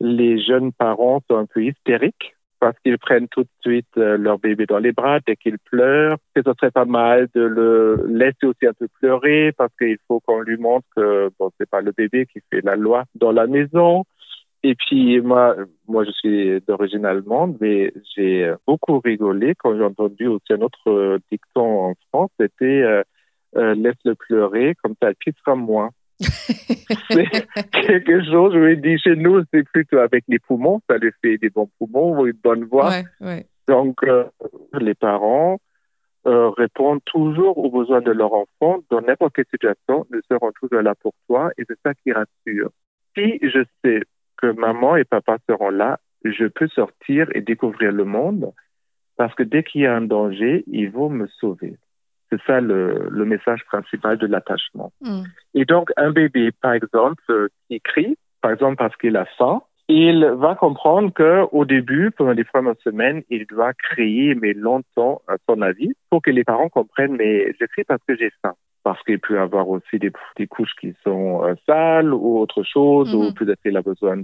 les 0.00 0.42
jeunes 0.42 0.72
parents 0.72 1.20
sont 1.28 1.36
un 1.36 1.46
peu 1.46 1.64
hystériques 1.64 2.34
parce 2.60 2.78
qu'ils 2.80 2.98
prennent 2.98 3.28
tout 3.28 3.42
de 3.42 3.48
suite 3.60 3.86
euh, 3.96 4.16
leur 4.16 4.38
bébé 4.38 4.66
dans 4.66 4.78
les 4.78 4.92
bras 4.92 5.20
dès 5.26 5.36
qu'il 5.36 5.58
pleure, 5.58 6.18
que 6.34 6.42
ce 6.44 6.52
serait 6.54 6.70
pas 6.70 6.84
mal 6.84 7.28
de 7.34 7.42
le 7.42 8.06
laisser 8.08 8.46
aussi 8.46 8.66
un 8.66 8.72
peu 8.72 8.88
pleurer 9.00 9.52
parce 9.56 9.72
qu'il 9.78 9.98
faut 10.06 10.20
qu'on 10.20 10.40
lui 10.40 10.56
montre 10.56 10.86
que 10.96 11.30
bon, 11.38 11.50
c'est 11.58 11.68
pas 11.68 11.80
le 11.80 11.92
bébé 11.92 12.26
qui 12.26 12.40
fait 12.50 12.64
la 12.64 12.76
loi 12.76 13.04
dans 13.14 13.32
la 13.32 13.46
maison. 13.46 14.04
Et 14.64 14.74
puis 14.74 15.20
moi, 15.20 15.54
moi 15.86 16.04
je 16.04 16.10
suis 16.10 16.60
d'origine 16.66 17.06
allemande, 17.06 17.56
mais 17.60 17.92
j'ai 18.16 18.52
beaucoup 18.66 18.98
rigolé 18.98 19.54
quand 19.56 19.76
j'ai 19.76 19.84
entendu 19.84 20.26
aussi 20.26 20.52
un 20.52 20.60
autre 20.60 21.20
dicton 21.30 21.90
en 21.90 21.94
France, 22.08 22.30
c'était 22.40 22.82
euh, 22.82 23.02
euh, 23.56 23.74
laisse-le 23.74 24.14
pleurer, 24.14 24.74
comme 24.82 24.94
ça 25.00 25.10
il 25.10 25.16
pissera 25.16 25.54
moins 25.54 25.90
c'est 26.20 27.26
quelque 27.72 28.24
chose, 28.24 28.54
je 28.54 28.58
lui 28.58 28.76
dit, 28.78 28.98
chez 28.98 29.16
nous, 29.16 29.42
c'est 29.52 29.62
plutôt 29.64 29.98
avec 29.98 30.24
les 30.28 30.38
poumons, 30.38 30.80
ça 30.88 30.98
lui 30.98 31.10
fait 31.22 31.38
des 31.38 31.50
bons 31.50 31.70
poumons, 31.78 32.26
une 32.26 32.38
bonne 32.42 32.64
voix. 32.64 32.92
Donc, 33.68 34.02
euh, 34.02 34.24
les 34.80 34.94
parents 34.94 35.58
euh, 36.26 36.50
répondent 36.50 37.04
toujours 37.04 37.58
aux 37.58 37.70
besoins 37.70 38.00
de 38.00 38.10
leur 38.10 38.32
enfant 38.32 38.80
dans 38.90 39.00
n'importe 39.00 39.34
quelle 39.34 39.46
situation, 39.50 40.06
ils 40.10 40.20
seront 40.30 40.52
toujours 40.52 40.82
là 40.82 40.94
pour 40.94 41.12
toi 41.26 41.50
et 41.56 41.64
c'est 41.68 41.78
ça 41.84 41.94
qui 41.94 42.12
rassure. 42.12 42.70
Si 43.16 43.38
je 43.42 43.64
sais 43.84 44.02
que 44.36 44.52
maman 44.52 44.96
et 44.96 45.04
papa 45.04 45.38
seront 45.48 45.70
là, 45.70 46.00
je 46.24 46.46
peux 46.46 46.68
sortir 46.68 47.28
et 47.34 47.40
découvrir 47.40 47.92
le 47.92 48.04
monde 48.04 48.52
parce 49.16 49.34
que 49.34 49.42
dès 49.42 49.62
qu'il 49.62 49.82
y 49.82 49.86
a 49.86 49.94
un 49.94 50.00
danger, 50.00 50.64
ils 50.66 50.90
vont 50.90 51.08
me 51.08 51.26
sauver. 51.40 51.76
C'est 52.30 52.40
ça 52.46 52.60
le, 52.60 53.08
le, 53.10 53.24
message 53.24 53.64
principal 53.64 54.18
de 54.18 54.26
l'attachement. 54.26 54.92
Mm. 55.00 55.22
Et 55.54 55.64
donc, 55.64 55.90
un 55.96 56.10
bébé, 56.10 56.50
par 56.60 56.72
exemple, 56.72 57.22
euh, 57.30 57.48
qui 57.68 57.80
crie, 57.80 58.16
par 58.42 58.52
exemple 58.52 58.76
parce 58.76 58.96
qu'il 58.96 59.16
a 59.16 59.24
faim, 59.38 59.62
il 59.88 60.24
va 60.36 60.54
comprendre 60.54 61.12
que 61.12 61.44
au 61.50 61.64
début, 61.64 62.10
pendant 62.10 62.32
les 62.32 62.44
premières 62.44 62.78
semaines, 62.84 63.22
il 63.30 63.46
doit 63.46 63.72
crier, 63.72 64.34
mais 64.34 64.52
longtemps, 64.52 65.22
à 65.26 65.36
son 65.48 65.62
avis, 65.62 65.92
pour 66.10 66.20
que 66.20 66.30
les 66.30 66.44
parents 66.44 66.68
comprennent, 66.68 67.16
mais 67.16 67.54
je 67.58 67.64
crie 67.64 67.84
parce 67.84 68.02
que 68.06 68.14
j'ai 68.14 68.30
faim. 68.42 68.52
Parce 68.84 69.02
qu'il 69.02 69.18
peut 69.18 69.40
avoir 69.40 69.68
aussi 69.68 69.98
des, 69.98 70.12
des 70.36 70.46
couches 70.46 70.74
qui 70.80 70.94
sont 71.04 71.42
euh, 71.42 71.54
sales 71.66 72.12
ou 72.12 72.38
autre 72.38 72.62
chose, 72.62 73.14
ou 73.14 73.24
mm-hmm. 73.24 73.34
peut-être 73.34 73.62
qu'il 73.62 73.76
a 73.76 73.82
besoin 73.82 74.22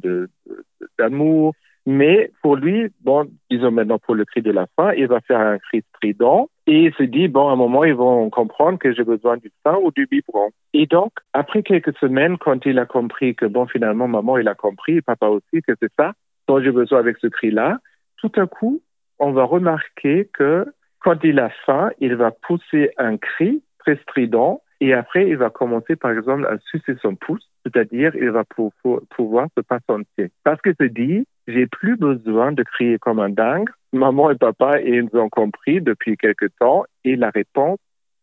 d'amour. 0.98 1.54
Mais 1.86 2.30
pour 2.42 2.56
lui, 2.56 2.88
bon, 3.02 3.28
disons 3.50 3.70
maintenant 3.70 3.98
pour 3.98 4.14
le 4.14 4.24
cri 4.24 4.40
de 4.40 4.50
la 4.50 4.66
faim, 4.74 4.92
il 4.96 5.06
va 5.06 5.20
faire 5.20 5.40
un 5.40 5.58
cri 5.58 5.82
strident 5.94 6.48
et 6.66 6.84
il 6.84 6.94
se 6.94 7.02
dit, 7.02 7.28
bon, 7.28 7.48
à 7.48 7.52
un 7.52 7.56
moment, 7.56 7.84
ils 7.84 7.94
vont 7.94 8.30
comprendre 8.30 8.78
que 8.78 8.94
j'ai 8.94 9.04
besoin 9.04 9.36
du 9.36 9.50
sein 9.62 9.76
ou 9.82 9.90
du 9.90 10.06
biberon. 10.06 10.48
Et 10.72 10.86
donc, 10.86 11.12
après 11.34 11.62
quelques 11.62 11.96
semaines, 11.98 12.38
quand 12.38 12.64
il 12.64 12.78
a 12.78 12.86
compris 12.86 13.34
que, 13.34 13.44
bon, 13.44 13.66
finalement, 13.66 14.08
maman, 14.08 14.38
il 14.38 14.48
a 14.48 14.54
compris, 14.54 15.02
papa 15.02 15.26
aussi, 15.26 15.60
que 15.66 15.72
c'est 15.80 15.92
ça 15.98 16.12
dont 16.48 16.62
j'ai 16.62 16.70
besoin 16.70 16.98
avec 16.98 17.18
ce 17.18 17.26
cri-là, 17.26 17.78
tout 18.16 18.32
à 18.36 18.46
coup, 18.46 18.80
on 19.18 19.32
va 19.32 19.44
remarquer 19.44 20.28
que 20.32 20.66
quand 21.00 21.22
il 21.22 21.38
a 21.38 21.50
faim, 21.66 21.90
il 22.00 22.16
va 22.16 22.30
pousser 22.30 22.90
un 22.96 23.16
cri 23.18 23.62
très 23.78 23.96
strident 23.96 24.62
et 24.80 24.94
après, 24.94 25.28
il 25.28 25.36
va 25.36 25.50
commencer, 25.50 25.96
par 25.96 26.10
exemple, 26.10 26.46
à 26.46 26.58
sucer 26.70 26.96
son 27.00 27.14
pouce, 27.14 27.48
c'est-à-dire, 27.64 28.14
il 28.16 28.30
va 28.30 28.44
pouvoir 28.44 29.48
se 29.56 29.62
patienter. 29.62 30.30
Parce 30.44 30.60
qu'il 30.60 30.74
se 30.78 30.86
dit, 30.86 31.26
j'ai 31.46 31.66
plus 31.66 31.96
besoin 31.96 32.52
de 32.52 32.62
crier 32.62 32.98
comme 32.98 33.20
un 33.20 33.30
dingue. 33.30 33.68
Maman 33.92 34.30
et 34.30 34.36
papa, 34.36 34.80
ils 34.80 35.08
ont 35.14 35.28
compris 35.28 35.80
depuis 35.80 36.16
quelque 36.16 36.46
temps 36.58 36.84
et 37.04 37.16
la 37.16 37.30
réponse, 37.30 37.78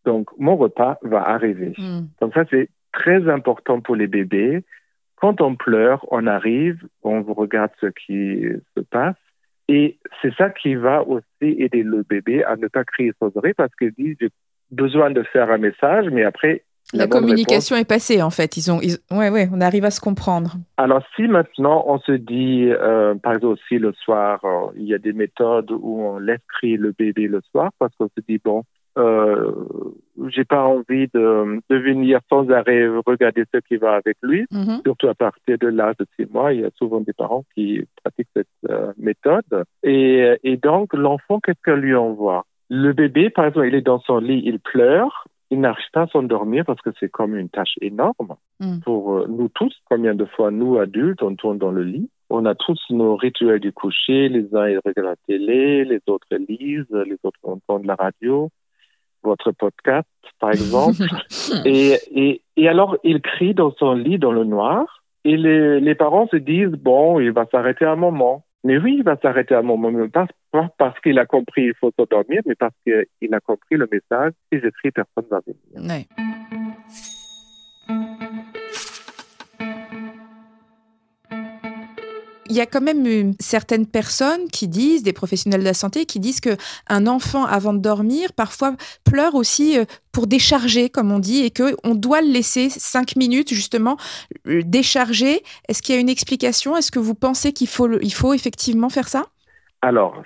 donc, 0.06 0.30
mon 0.38 0.56
repas 0.56 0.98
va 1.04 1.22
arriver. 1.22 1.74
Hmm. 1.78 2.08
Donc 2.20 2.34
ça, 2.34 2.44
c'est 2.50 2.70
très 2.92 3.30
important 3.30 3.82
pour 3.82 3.96
les 3.96 4.08
bébés. 4.08 4.64
Quand 5.16 5.42
on 5.42 5.56
pleure, 5.56 6.06
on 6.12 6.26
arrive, 6.26 6.84
on 7.04 7.22
regarde 7.22 7.72
ce 7.80 7.88
qui 7.88 8.44
se 8.76 8.82
passe. 8.90 9.16
Et 9.68 10.00
c'est 10.22 10.34
ça 10.36 10.50
qui 10.50 10.76
va 10.76 11.04
aussi 11.08 11.24
aider 11.42 11.84
le 11.84 12.04
bébé 12.04 12.44
à 12.44 12.56
ne 12.56 12.68
pas 12.68 12.84
crier 12.84 13.14
sans 13.20 13.32
oreille 13.38 13.54
parce 13.54 13.74
qu'il 13.76 13.92
dit, 13.92 14.18
j'ai 14.20 14.30
besoin 14.72 15.12
de 15.12 15.24
faire 15.24 15.52
un 15.52 15.60
message, 15.60 16.08
mais 16.12 16.24
après, 16.24 16.64
la, 16.94 17.08
communication 17.08 17.76
est 17.76 17.88
passée, 17.88 18.22
en 18.22 18.30
fait. 18.30 18.58
Ils 18.58 18.72
ont, 18.72 18.80
Ouais, 19.12 19.30
ouais, 19.30 19.50
on 19.54 19.62
arrive 19.62 19.86
à 19.86 19.92
se 19.92 20.02
comprendre. 20.02 20.56
Alors, 20.78 21.02
si 21.16 21.24
maintenant 21.24 21.84
on 21.88 22.00
se 22.00 22.12
dit, 22.12 22.68
euh, 22.70 23.16
par 23.16 23.34
exemple, 23.34 23.54
aussi 23.54 23.78
le 23.78 23.94
soir, 23.94 24.40
euh, 24.44 24.72
il 24.76 24.86
y 24.86 24.94
a 24.94 24.98
des 24.98 25.14
méthodes 25.14 25.72
où 25.72 26.02
on 26.02 26.20
laisse 26.20 26.42
crier 26.48 26.78
le 26.78 26.92
bébé 26.92 27.28
le 27.28 27.42
soir 27.52 27.72
parce 27.80 27.94
qu'on 27.96 28.08
se 28.08 28.22
dit, 28.28 28.40
bon, 28.44 28.64
euh, 28.98 29.52
j'ai 30.28 30.44
pas 30.44 30.64
envie 30.64 31.08
de, 31.14 31.62
de 31.70 31.76
venir 31.78 32.20
sans 32.30 32.50
arrêt 32.50 32.88
regarder 33.06 33.46
ce 33.54 33.60
qui 33.60 33.78
va 33.78 33.94
avec 33.94 34.18
lui. 34.22 34.46
Mhm. 34.52 34.82
Surtout 34.86 35.08
à 35.08 35.16
partir 35.16 35.58
de 35.58 35.68
l'âge 35.68 35.96
de 35.98 36.06
six 36.18 36.30
mois, 36.32 36.54
il 36.54 36.62
y 36.62 36.66
a 36.66 36.70
souvent 36.78 37.00
des 37.00 37.14
parents 37.14 37.46
qui 37.56 37.84
pratiquent 38.04 38.30
cette 38.36 38.48
euh, 38.70 38.92
méthode. 38.98 39.66
Et, 39.84 40.38
et 40.44 40.58
donc, 40.58 40.94
l'enfant, 40.94 41.40
qu'est-ce 41.40 41.62
qu'elle 41.64 41.80
lui 41.80 41.96
envoie? 41.96 42.46
Le 42.70 42.94
bébé, 42.94 43.30
par 43.30 43.46
exemple, 43.46 43.68
il 43.68 43.76
est 43.76 43.82
dans 43.82 44.00
son 44.00 44.20
lit, 44.20 44.42
il 44.46 44.60
pleure. 44.60 45.28
Il 45.51 45.60
n'arrive 45.62 45.86
pas 45.93 46.03
à 46.03 46.08
s'endormir 46.08 46.65
parce 46.65 46.81
que 46.81 46.89
c'est 47.00 47.10
comme 47.10 47.36
une 47.36 47.50
tâche 47.50 47.77
énorme 47.81 48.36
Mm. 48.62 48.79
pour 48.81 49.13
euh, 49.13 49.25
nous 49.27 49.50
tous. 49.50 49.75
Combien 49.89 50.13
de 50.13 50.25
fois, 50.25 50.51
nous, 50.51 50.77
adultes, 50.77 51.24
on 51.24 51.36
tourne 51.36 51.58
dans 51.58 51.72
le 51.72 51.84
lit 51.84 52.10
on 52.34 52.46
a 52.46 52.55
tous 52.55 52.79
nos 52.91 53.17
rituels 53.17 53.60
du 53.60 53.74
coucher. 53.74 54.29
Les 54.29 54.55
uns, 54.55 54.70
ils 54.70 54.79
regardent 54.86 55.10
la 55.10 55.15
télé, 55.27 55.84
les 55.84 56.00
autres 56.08 56.27
lisent, 56.48 56.86
les 56.89 57.17
autres 57.24 57.39
entendent 57.43 57.86
la 57.86 57.96
radio, 57.96 58.50
votre 59.22 59.51
podcast, 59.51 60.08
par 60.39 60.51
exemple. 60.51 61.03
et, 61.65 61.98
et, 62.10 62.41
et 62.55 62.70
alors, 62.70 62.96
il 63.03 63.22
crie 63.22 63.53
dans 63.53 63.74
son 63.77 63.96
lit 63.96 64.17
dans 64.17 64.31
le 64.31 64.46
noir. 64.46 65.03
Et 65.25 65.36
les, 65.36 65.81
les 65.81 65.93
parents 65.93 66.27
se 66.31 66.38
disent, 66.38 66.72
bon, 66.72 67.20
il 67.20 67.34
va 67.34 67.46
s'arrêter 67.51 67.84
un 67.84 67.98
moment. 67.98 68.46
Mais 68.63 68.77
oui, 68.77 68.98
il 69.00 69.03
va 69.03 69.18
s'arrêter 69.22 69.56
un 69.56 69.63
moment, 69.63 69.91
pas, 70.10 70.27
pas 70.51 70.70
parce 70.77 71.00
qu'il 71.00 71.18
a 71.18 71.25
compris 71.25 71.63
il 71.63 71.74
faut 71.80 71.91
s'endormir, 71.98 72.41
mais 72.46 72.56
parce 72.56 72.75
qu'il 72.86 73.34
a 73.34 73.39
compris 73.39 73.75
le 73.75 73.88
message. 73.91 74.34
Si 74.51 74.60
j'écris, 74.60 74.91
personne 74.91 75.25
ne 75.25 75.30
va 75.30 75.41
venir. 75.46 76.06
Il 82.51 82.58
y 82.58 82.60
a 82.60 82.65
quand 82.65 82.81
même 82.81 83.34
certaines 83.39 83.86
personnes 83.86 84.50
qui 84.51 84.67
disent, 84.67 85.03
des 85.03 85.13
professionnels 85.13 85.62
de 85.62 85.65
la 85.65 85.74
santé, 85.74 86.05
qui 86.05 86.20
disent 86.20 86.41
que 86.41 86.58
un 86.89 87.08
enfant 87.08 87.46
avant 87.46 87.72
de 87.72 87.79
dormir 87.79 88.34
parfois 88.34 88.75
pleure 89.05 89.36
aussi 89.36 89.79
euh, 89.79 89.86
pour 90.12 90.27
décharger, 90.27 90.89
comme 90.89 91.13
on 91.13 91.20
dit, 91.20 91.43
et 91.43 91.51
que 91.51 91.77
on 91.86 91.96
doit 91.96 92.22
le 92.22 92.27
laisser 92.27 92.70
cinq 92.70 93.15
minutes 93.15 93.53
justement 93.53 93.96
euh, 94.48 94.63
décharger. 94.65 95.43
Est-ce 95.70 95.81
qu'il 95.81 95.96
y 95.96 95.98
a 95.98 96.01
une 96.01 96.10
explication? 96.10 96.75
Est-ce 96.75 96.91
que 96.91 97.00
vous 97.00 97.15
pensez 97.15 97.53
qu'il 97.53 97.70
faut, 97.70 97.88
il 98.01 98.13
faut 98.13 98.34
effectivement 98.34 98.89
faire 98.89 99.08
ça? 99.08 99.31
Alors, 99.84 100.22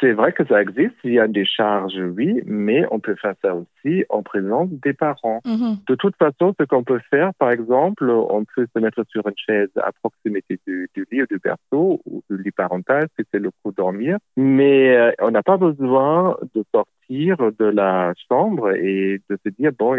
c'est 0.00 0.12
vrai 0.12 0.32
que 0.32 0.44
ça 0.46 0.60
existe. 0.60 0.96
Il 1.04 1.12
y 1.12 1.20
a 1.20 1.28
des 1.28 1.44
charges, 1.44 1.96
oui, 2.16 2.42
mais 2.44 2.84
on 2.90 2.98
peut 2.98 3.14
faire 3.14 3.34
ça 3.40 3.54
aussi 3.54 4.04
en 4.08 4.22
présence 4.22 4.68
des 4.70 4.94
parents. 4.94 5.40
Mhm. 5.44 5.76
De 5.88 5.94
toute 5.94 6.16
façon, 6.16 6.54
ce 6.58 6.64
qu'on 6.64 6.82
peut 6.82 7.00
faire, 7.08 7.32
par 7.34 7.52
exemple, 7.52 8.10
on 8.10 8.44
peut 8.44 8.66
se 8.74 8.80
mettre 8.80 9.04
sur 9.08 9.26
une 9.28 9.36
chaise 9.36 9.70
à 9.76 9.92
proximité 9.92 10.58
du, 10.66 10.88
du 10.94 11.06
lit 11.12 11.22
ou 11.22 11.26
du 11.26 11.38
berceau 11.38 12.00
ou 12.04 12.22
du 12.28 12.42
lit 12.42 12.50
parental 12.50 13.06
si 13.16 13.24
c'est 13.32 13.38
le 13.38 13.50
coup 13.62 13.70
de 13.70 13.76
dormir. 13.76 14.18
Mais 14.36 14.96
euh, 14.96 15.12
on 15.20 15.30
n'a 15.30 15.42
pas 15.42 15.56
besoin 15.56 16.36
de 16.54 16.64
sortir 16.74 17.36
de 17.58 17.64
la 17.64 18.12
chambre 18.28 18.72
et 18.72 19.22
de 19.30 19.38
se 19.44 19.50
dire, 19.50 19.70
bon, 19.78 19.94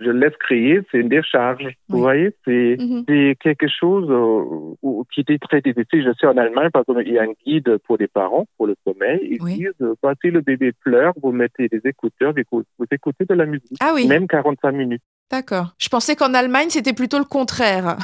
je 0.00 0.10
laisse 0.10 0.36
crier, 0.40 0.80
c'est 0.90 0.98
une 0.98 1.08
décharge. 1.08 1.66
Vous 1.88 1.98
voyez, 1.98 2.34
c'est 2.44 2.76
c'est 3.08 3.36
quelque 3.40 3.68
chose 3.68 4.06
euh, 4.10 4.74
où- 4.82 5.04
qui 5.12 5.20
était 5.20 5.38
très 5.38 5.60
difficile. 5.60 6.04
Je 6.04 6.10
sais 6.20 6.26
en 6.26 6.36
Allemagne, 6.36 6.70
par 6.70 6.82
exemple, 6.82 7.02
il 7.06 7.12
y 7.14 7.18
a 7.18 7.22
un 7.22 7.32
guide 7.46 7.78
pour 7.86 7.96
les 7.96 8.08
parents, 8.08 8.46
pour 8.56 8.66
le 8.66 8.74
sommeil. 8.86 9.20
Ils 9.22 9.42
Oui. 9.42 9.54
disent, 9.54 9.70
euh, 9.82 9.94
si 10.22 10.30
le 10.30 10.40
bébé 10.40 10.72
pleure, 10.72 11.12
vous 11.22 11.32
mettez 11.32 11.68
des 11.68 11.80
écouteurs, 11.84 12.32
vous 12.32 12.40
écou- 12.40 12.64
vous 12.78 12.86
écoutez 12.90 13.24
de 13.24 13.34
la 13.34 13.46
musique, 13.46 13.76
Ah 13.80 13.92
oui, 13.94 14.06
même 14.06 14.26
45 14.26 14.72
minutes. 14.72 15.02
d'accord. 15.30 15.74
Je 15.78 15.88
pensais 15.88 16.16
qu'en 16.16 16.34
Allemagne, 16.34 16.70
c'était 16.70 16.92
plutôt 16.92 17.18
le 17.18 17.24
contraire. 17.24 17.96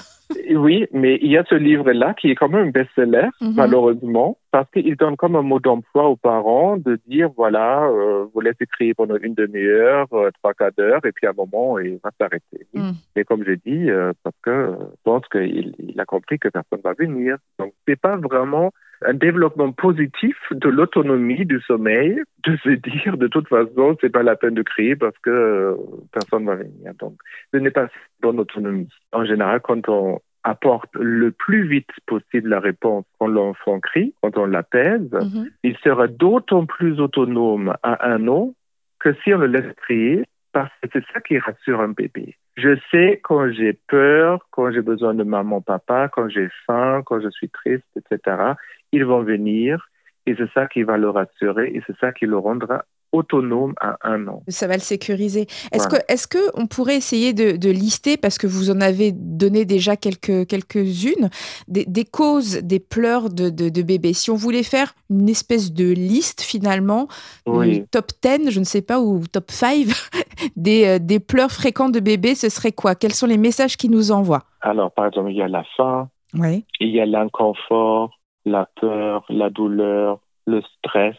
Et 0.44 0.56
Oui, 0.56 0.86
mais 0.92 1.18
il 1.22 1.30
y 1.30 1.36
a 1.38 1.44
ce 1.44 1.54
livre-là 1.54 2.14
qui 2.14 2.30
est 2.30 2.34
quand 2.34 2.48
même 2.48 2.68
un 2.68 2.70
best-seller, 2.70 3.28
Mhm. 3.40 3.54
malheureusement, 3.56 4.38
parce 4.50 4.70
qu'il 4.70 4.96
donne 4.96 5.16
comme 5.16 5.36
un 5.36 5.42
mot 5.42 5.60
d'emploi 5.60 6.08
aux 6.08 6.16
parents 6.16 6.76
de 6.76 6.98
dire, 7.06 7.30
voilà, 7.36 7.84
euh, 7.88 8.26
vous 8.32 8.40
laissez 8.40 8.66
crier 8.66 8.94
pendant 8.94 9.16
une 9.16 9.34
demi-heure, 9.34 10.06
euh, 10.12 10.30
trois 10.38 10.54
quarts 10.54 10.72
d'heure, 10.76 11.04
et 11.04 11.12
puis 11.12 11.26
à 11.26 11.30
un 11.30 11.34
moment, 11.34 11.78
il 11.78 11.98
va 12.02 12.10
s'arrêter. 12.18 12.66
Mm. 12.74 12.90
Mais 13.16 13.24
comme 13.24 13.44
j'ai 13.44 13.56
dit, 13.56 13.90
euh, 13.90 14.12
parce 14.22 14.36
que 14.42 14.74
je 14.78 14.96
pense 15.04 15.26
qu'il 15.28 15.74
il 15.78 16.00
a 16.00 16.04
compris 16.04 16.38
que 16.38 16.48
personne 16.48 16.80
va 16.82 16.92
venir. 16.92 17.36
Donc, 17.58 17.72
c'est 17.86 18.00
pas 18.00 18.16
vraiment 18.16 18.72
un 19.02 19.14
développement 19.14 19.72
positif 19.72 20.36
de 20.50 20.68
l'autonomie 20.68 21.46
du 21.46 21.60
sommeil, 21.62 22.20
de 22.44 22.56
se 22.58 22.70
dire, 22.70 23.16
de 23.16 23.28
toute 23.28 23.48
façon, 23.48 23.96
c'est 24.00 24.10
pas 24.10 24.22
la 24.22 24.36
peine 24.36 24.54
de 24.54 24.62
crier 24.62 24.96
parce 24.96 25.16
que 25.18 25.30
euh, 25.30 25.74
personne 26.12 26.46
va 26.46 26.56
venir. 26.56 26.92
Donc, 26.98 27.14
ce 27.52 27.58
n'est 27.58 27.70
pas 27.70 27.82
une 27.84 27.88
bonne 28.22 28.40
autonomie. 28.40 28.88
En 29.12 29.24
général, 29.24 29.60
quand 29.60 29.88
on 29.88 30.20
apporte 30.42 30.90
le 30.94 31.30
plus 31.32 31.66
vite 31.68 31.90
possible 32.06 32.48
la 32.48 32.60
réponse 32.60 33.04
quand 33.18 33.26
l'enfant 33.26 33.78
crie, 33.80 34.14
quand 34.22 34.36
on 34.38 34.46
l'apaise, 34.46 35.10
Mhm. 35.12 35.50
il 35.64 35.76
sera 35.78 36.06
d'autant 36.06 36.64
plus 36.66 36.98
autonome 37.00 37.74
à 37.82 38.10
un 38.10 38.26
an 38.28 38.54
que 39.00 39.14
si 39.22 39.32
on 39.34 39.38
le 39.38 39.46
laisse 39.46 39.74
crier, 39.76 40.24
parce 40.52 40.70
que 40.82 40.88
c'est 40.92 41.04
ça 41.12 41.20
qui 41.20 41.38
rassure 41.38 41.80
un 41.80 41.88
bébé. 41.88 42.36
Je 42.56 42.78
sais 42.90 43.20
quand 43.22 43.50
j'ai 43.52 43.72
peur, 43.72 44.46
quand 44.50 44.72
j'ai 44.72 44.82
besoin 44.82 45.14
de 45.14 45.22
maman, 45.22 45.60
papa, 45.60 46.08
quand 46.08 46.28
j'ai 46.28 46.48
faim, 46.66 47.02
quand 47.04 47.20
je 47.20 47.30
suis 47.30 47.48
triste, 47.48 47.86
etc., 47.96 48.54
ils 48.92 49.04
vont 49.04 49.22
venir 49.22 49.88
et 50.26 50.34
c'est 50.36 50.50
ça 50.52 50.66
qui 50.66 50.82
va 50.82 50.98
le 50.98 51.10
rassurer 51.10 51.70
et 51.74 51.82
c'est 51.86 51.96
ça 51.98 52.12
qui 52.12 52.26
le 52.26 52.36
rendra 52.36 52.84
autonome 53.12 53.74
à 53.80 53.96
un 54.02 54.26
an. 54.28 54.42
Ça 54.48 54.66
va 54.66 54.74
le 54.74 54.80
sécuriser. 54.80 55.42
Est-ce 55.72 55.88
Voilà. 55.88 56.04
que, 56.06 56.12
est-ce 56.12 56.26
que 56.26 56.38
on 56.54 56.66
pourrait 56.66 56.96
essayer 56.96 57.32
de, 57.32 57.56
de 57.56 57.70
lister, 57.70 58.16
parce 58.16 58.38
que 58.38 58.46
vous 58.46 58.70
en 58.70 58.80
avez 58.80 59.12
donné 59.12 59.64
déjà 59.64 59.96
quelques, 59.96 60.46
quelques-unes, 60.46 61.30
des, 61.68 61.84
des 61.86 62.04
causes 62.04 62.56
des 62.62 62.78
pleurs 62.80 63.30
de, 63.30 63.50
de, 63.50 63.68
de 63.68 63.82
bébés? 63.82 64.12
Si 64.12 64.30
on 64.30 64.36
voulait 64.36 64.62
faire 64.62 64.94
une 65.10 65.28
espèce 65.28 65.72
de 65.72 65.90
liste 65.92 66.40
finalement, 66.42 67.08
Oui. 67.46 67.84
top 67.90 68.12
10, 68.22 68.50
je 68.50 68.60
ne 68.60 68.64
sais 68.64 68.82
pas, 68.82 69.00
ou 69.00 69.26
top 69.26 69.50
5, 69.50 69.86
des, 70.56 70.86
euh, 70.86 70.98
des 70.98 71.20
pleurs 71.20 71.50
fréquents 71.50 71.88
de 71.90 72.00
bébés, 72.00 72.34
ce 72.34 72.48
serait 72.48 72.72
quoi? 72.72 72.94
Quels 72.94 73.14
sont 73.14 73.26
les 73.26 73.38
messages 73.38 73.76
qu'ils 73.76 73.90
nous 73.90 74.12
envoient? 74.12 74.44
Alors, 74.60 74.92
par 74.92 75.06
exemple, 75.06 75.30
il 75.30 75.36
y 75.36 75.42
a 75.42 75.48
la 75.48 75.64
faim, 75.76 76.08
Oui. 76.34 76.64
il 76.80 76.90
y 76.90 77.00
a 77.00 77.06
l'inconfort, 77.06 78.10
la 78.44 78.68
peur, 78.80 79.24
la 79.28 79.50
douleur, 79.50 80.20
le 80.46 80.60
stress. 80.62 81.16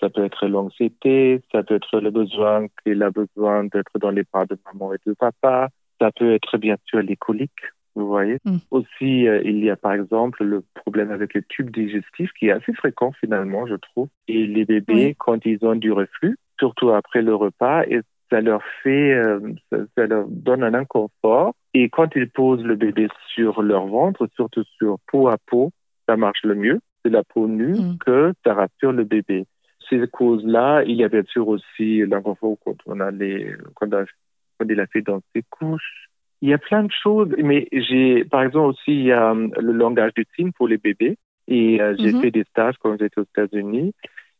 Ça 0.00 0.10
peut 0.10 0.24
être 0.24 0.46
l'anxiété, 0.46 1.40
ça 1.52 1.62
peut 1.62 1.76
être 1.76 2.00
le 2.00 2.10
besoin 2.10 2.66
qu'il 2.82 3.02
a 3.02 3.10
besoin 3.10 3.64
d'être 3.64 3.98
dans 4.00 4.10
les 4.10 4.24
bras 4.24 4.46
de 4.46 4.58
maman 4.66 4.92
et 4.94 4.98
de 5.06 5.14
papa. 5.14 5.68
Ça 6.00 6.10
peut 6.12 6.34
être 6.34 6.58
bien 6.58 6.76
sûr 6.86 7.00
les 7.00 7.16
coliques, 7.16 7.72
vous 7.94 8.06
voyez. 8.06 8.38
Mm. 8.44 8.56
Aussi, 8.70 9.26
euh, 9.28 9.40
il 9.44 9.64
y 9.64 9.70
a 9.70 9.76
par 9.76 9.92
exemple 9.92 10.44
le 10.44 10.62
problème 10.74 11.10
avec 11.10 11.32
le 11.34 11.42
tube 11.42 11.70
digestif 11.70 12.30
qui 12.38 12.48
est 12.48 12.52
assez 12.52 12.74
fréquent 12.74 13.12
finalement, 13.18 13.66
je 13.66 13.76
trouve. 13.76 14.08
Et 14.28 14.46
les 14.46 14.64
bébés, 14.64 15.06
Oui. 15.06 15.14
quand 15.18 15.44
ils 15.46 15.64
ont 15.64 15.76
du 15.76 15.92
reflux, 15.92 16.36
surtout 16.58 16.90
après 16.90 17.22
le 17.22 17.34
repas, 17.34 17.84
et 17.84 18.00
ça 18.30 18.40
leur 18.40 18.62
fait, 18.82 19.14
euh, 19.14 19.40
ça, 19.70 19.78
ça 19.96 20.06
leur 20.06 20.26
donne 20.28 20.64
un 20.64 20.74
inconfort. 20.74 21.54
Et 21.74 21.88
quand 21.88 22.14
ils 22.16 22.28
posent 22.28 22.64
le 22.64 22.74
bébé 22.74 23.08
sur 23.34 23.62
leur 23.62 23.86
ventre, 23.86 24.28
surtout 24.34 24.64
sur 24.76 24.98
peau 25.10 25.28
à 25.28 25.36
peau, 25.46 25.70
ça 26.06 26.16
marche 26.16 26.42
le 26.44 26.54
mieux. 26.54 26.80
C'est 27.06 27.12
la 27.12 27.22
peau 27.22 27.46
nue 27.46 27.76
Mm. 27.76 27.98
que 28.04 28.32
ça 28.44 28.54
rassure 28.54 28.90
le 28.90 29.04
bébé. 29.04 29.44
Ces 29.88 30.08
causes-là, 30.08 30.82
il 30.84 30.96
y 30.96 31.04
a 31.04 31.08
bien 31.08 31.22
sûr 31.28 31.46
aussi 31.46 32.04
l'inconfort 32.04 32.56
quand 32.64 32.74
on 32.86 32.98
a 32.98 33.12
les, 33.12 33.54
quand, 33.76 33.86
on 33.94 33.98
a- 33.98 34.04
quand 34.58 34.66
il 34.68 34.80
a 34.80 34.88
fait 34.88 35.02
dans 35.02 35.20
ses 35.32 35.44
couches. 35.48 36.08
Il 36.42 36.48
y 36.48 36.52
a 36.52 36.58
plein 36.58 36.82
de 36.82 36.90
choses, 36.90 37.28
mais 37.38 37.68
j'ai, 37.70 38.24
par 38.24 38.42
exemple 38.42 38.70
aussi, 38.70 38.90
il 38.92 39.04
y 39.04 39.12
a 39.12 39.30
hum, 39.30 39.52
le 39.56 39.70
langage 39.72 40.14
du 40.14 40.26
signe 40.34 40.50
pour 40.50 40.66
les 40.66 40.78
bébés. 40.78 41.16
Et 41.46 41.80
euh, 41.80 41.94
j'ai 42.00 42.12
Mhm. 42.12 42.20
fait 42.22 42.30
des 42.32 42.44
stages 42.50 42.74
quand 42.80 42.98
j'étais 42.98 43.20
aux 43.20 43.24
États-Unis. 43.34 43.94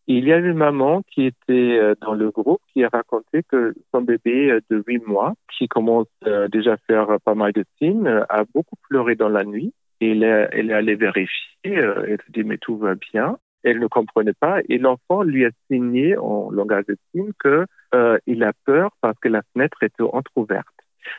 Il 0.08 0.25
y 0.26 0.32
a 0.32 0.38
une 0.38 0.54
maman 0.54 1.02
qui 1.02 1.26
était 1.26 1.78
euh, 1.78 1.94
dans 2.00 2.14
le 2.14 2.30
groupe 2.32 2.61
qui 2.73 2.82
a 2.82 2.88
raconté 2.88 3.42
que 3.49 3.75
son 3.94 4.02
bébé 4.02 4.50
euh, 4.50 4.61
de 4.70 4.82
8 4.85 5.06
mois, 5.06 5.35
qui 5.56 5.68
commence 5.68 6.08
euh, 6.26 6.49
déjà 6.49 6.73
à 6.73 6.76
faire 6.78 7.11
euh, 7.11 7.18
pas 7.25 7.35
mal 7.37 7.52
de 7.52 7.64
signes, 7.78 8.08
euh, 8.08 8.25
a 8.28 8.42
beaucoup 8.52 8.76
pleuré 8.88 9.14
dans 9.14 9.28
la 9.28 9.44
nuit. 9.44 9.73
Elle, 10.00 10.23
est- 10.23 10.49
elle 10.53 10.71
est 10.71 10.75
allée 10.75 10.95
vérifier, 10.95 11.38
euh, 11.67 12.05
elle 12.09 12.19
se 12.26 12.33
dit 12.33 12.45
mais 12.45 12.59
tout 12.59 12.76
va 12.76 12.95
bien. 13.12 13.37
Elle 13.65 13.81
ne 13.81 13.87
comprenait 13.88 14.35
pas 14.38 14.61
et 14.69 14.79
l'enfant 14.79 15.23
lui 15.23 15.45
a 15.45 15.50
signé 15.71 16.17
en 16.17 16.50
langage 16.50 16.85
de 16.87 16.97
signes 17.11 17.33
que 17.41 17.67
euh, 17.95 18.19
il 18.26 18.45
a 18.45 18.53
peur 18.65 18.91
parce 19.00 19.19
que 19.19 19.29
la 19.29 19.43
fenêtre 19.53 19.83
était 19.83 20.03
entrouverte. 20.03 20.67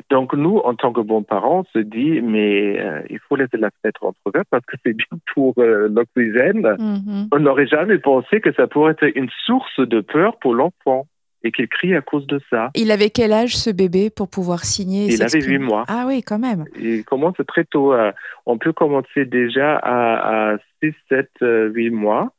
Donc 0.09 0.33
nous, 0.33 0.57
en 0.57 0.75
tant 0.75 0.91
que 0.93 1.01
bons 1.01 1.23
parents, 1.23 1.61
on 1.61 1.79
se 1.79 1.79
dit 1.79 2.21
mais 2.21 2.79
euh, 2.79 3.01
il 3.09 3.19
faut 3.19 3.35
laisser 3.35 3.57
la 3.57 3.69
fenêtre 3.81 4.05
entrouverte 4.05 4.47
parce 4.49 4.65
que 4.65 4.77
c'est 4.85 4.93
bien 4.93 5.17
pour 5.33 5.55
euh, 5.57 5.89
l'oxygène. 5.89 6.61
Mhm. 6.79 7.27
On 7.33 7.39
n'aurait 7.39 7.67
jamais 7.67 7.97
pensé 7.97 8.39
que 8.39 8.53
ça 8.53 8.67
pourrait 8.67 8.93
être 8.93 9.09
une 9.15 9.29
source 9.45 9.79
de 9.79 9.99
peur 10.01 10.37
pour 10.39 10.53
l'enfant 10.53 11.07
et 11.43 11.51
qu'il 11.51 11.67
crie 11.67 11.95
à 11.95 12.01
cause 12.01 12.25
de 12.27 12.39
ça. 12.49 12.71
Il 12.75 12.91
avait 12.91 13.09
quel 13.09 13.31
âge 13.31 13.55
ce 13.55 13.69
bébé 13.69 14.09
pour 14.09 14.29
pouvoir 14.29 14.65
signer 14.65 15.05
Il 15.05 15.21
avait 15.21 15.29
s'exprimer 15.29 15.59
8 15.59 15.63
mois. 15.65 15.83
Ah 15.87 16.05
oui, 16.07 16.21
quand 16.23 16.39
même. 16.39 16.65
Il 16.79 17.03
commence 17.05 17.35
très 17.47 17.63
tôt. 17.65 17.91
à- 17.93 18.13
on 18.45 18.57
peut 18.57 18.73
commencer 18.73 19.25
déjà 19.25 19.75
à, 19.77 20.53
à 20.53 20.57
6, 20.81 20.93
7, 21.09 21.29
euh, 21.43 21.69
8 21.69 21.89
mois. 21.91 22.33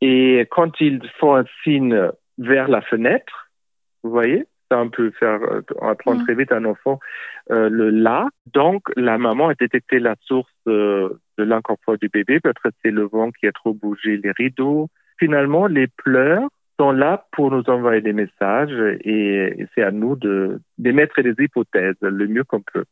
Et 0.00 0.46
quand 0.50 0.80
ils 0.80 1.00
font 1.18 1.34
un 1.36 1.44
signe 1.64 2.10
vers 2.38 2.68
la 2.68 2.80
fenêtre, 2.82 3.50
vous 4.04 4.10
voyez, 4.10 4.44
ça 4.70 4.78
on 4.78 4.90
peut 4.90 5.10
faire 5.18 5.40
euh, 5.42 5.62
apprendre 5.82 6.20
Mm. 6.20 6.24
très 6.24 6.34
vite 6.34 6.52
à 6.52 6.56
un 6.56 6.64
enfant 6.66 7.00
euh, 7.50 7.68
le 7.68 7.90
là. 7.90 8.28
Donc 8.54 8.82
la 8.96 9.18
maman 9.18 9.48
a 9.48 9.54
détecté 9.54 9.98
la 9.98 10.14
source 10.20 10.52
euh, 10.68 11.08
de 11.38 11.44
l'inconfort 11.44 11.98
du 11.98 12.08
bébé. 12.08 12.38
Peut-être 12.38 12.70
c'est 12.84 12.90
le 12.92 13.02
vent 13.04 13.30
qui 13.32 13.46
a 13.48 13.52
trop 13.52 13.72
bougé 13.74 14.18
les 14.18 14.30
rideaux. 14.30 14.88
Finalement, 15.18 15.66
les 15.66 15.88
pleurs 15.88 16.48
sont 16.78 16.92
là 16.92 17.26
pour 17.32 17.50
nous 17.50 17.62
envoyer 17.68 18.00
des 18.00 18.12
messages 18.12 18.72
et, 19.04 19.66
c'est 19.74 19.82
à 19.82 19.90
nous 19.90 20.16
de 20.16 20.60
d'émettre 20.78 21.20
des 21.20 21.34
hypothèses 21.38 21.96
le 22.00 22.26
mieux 22.28 22.44
qu'on 22.44 22.62
peut. 22.62 22.84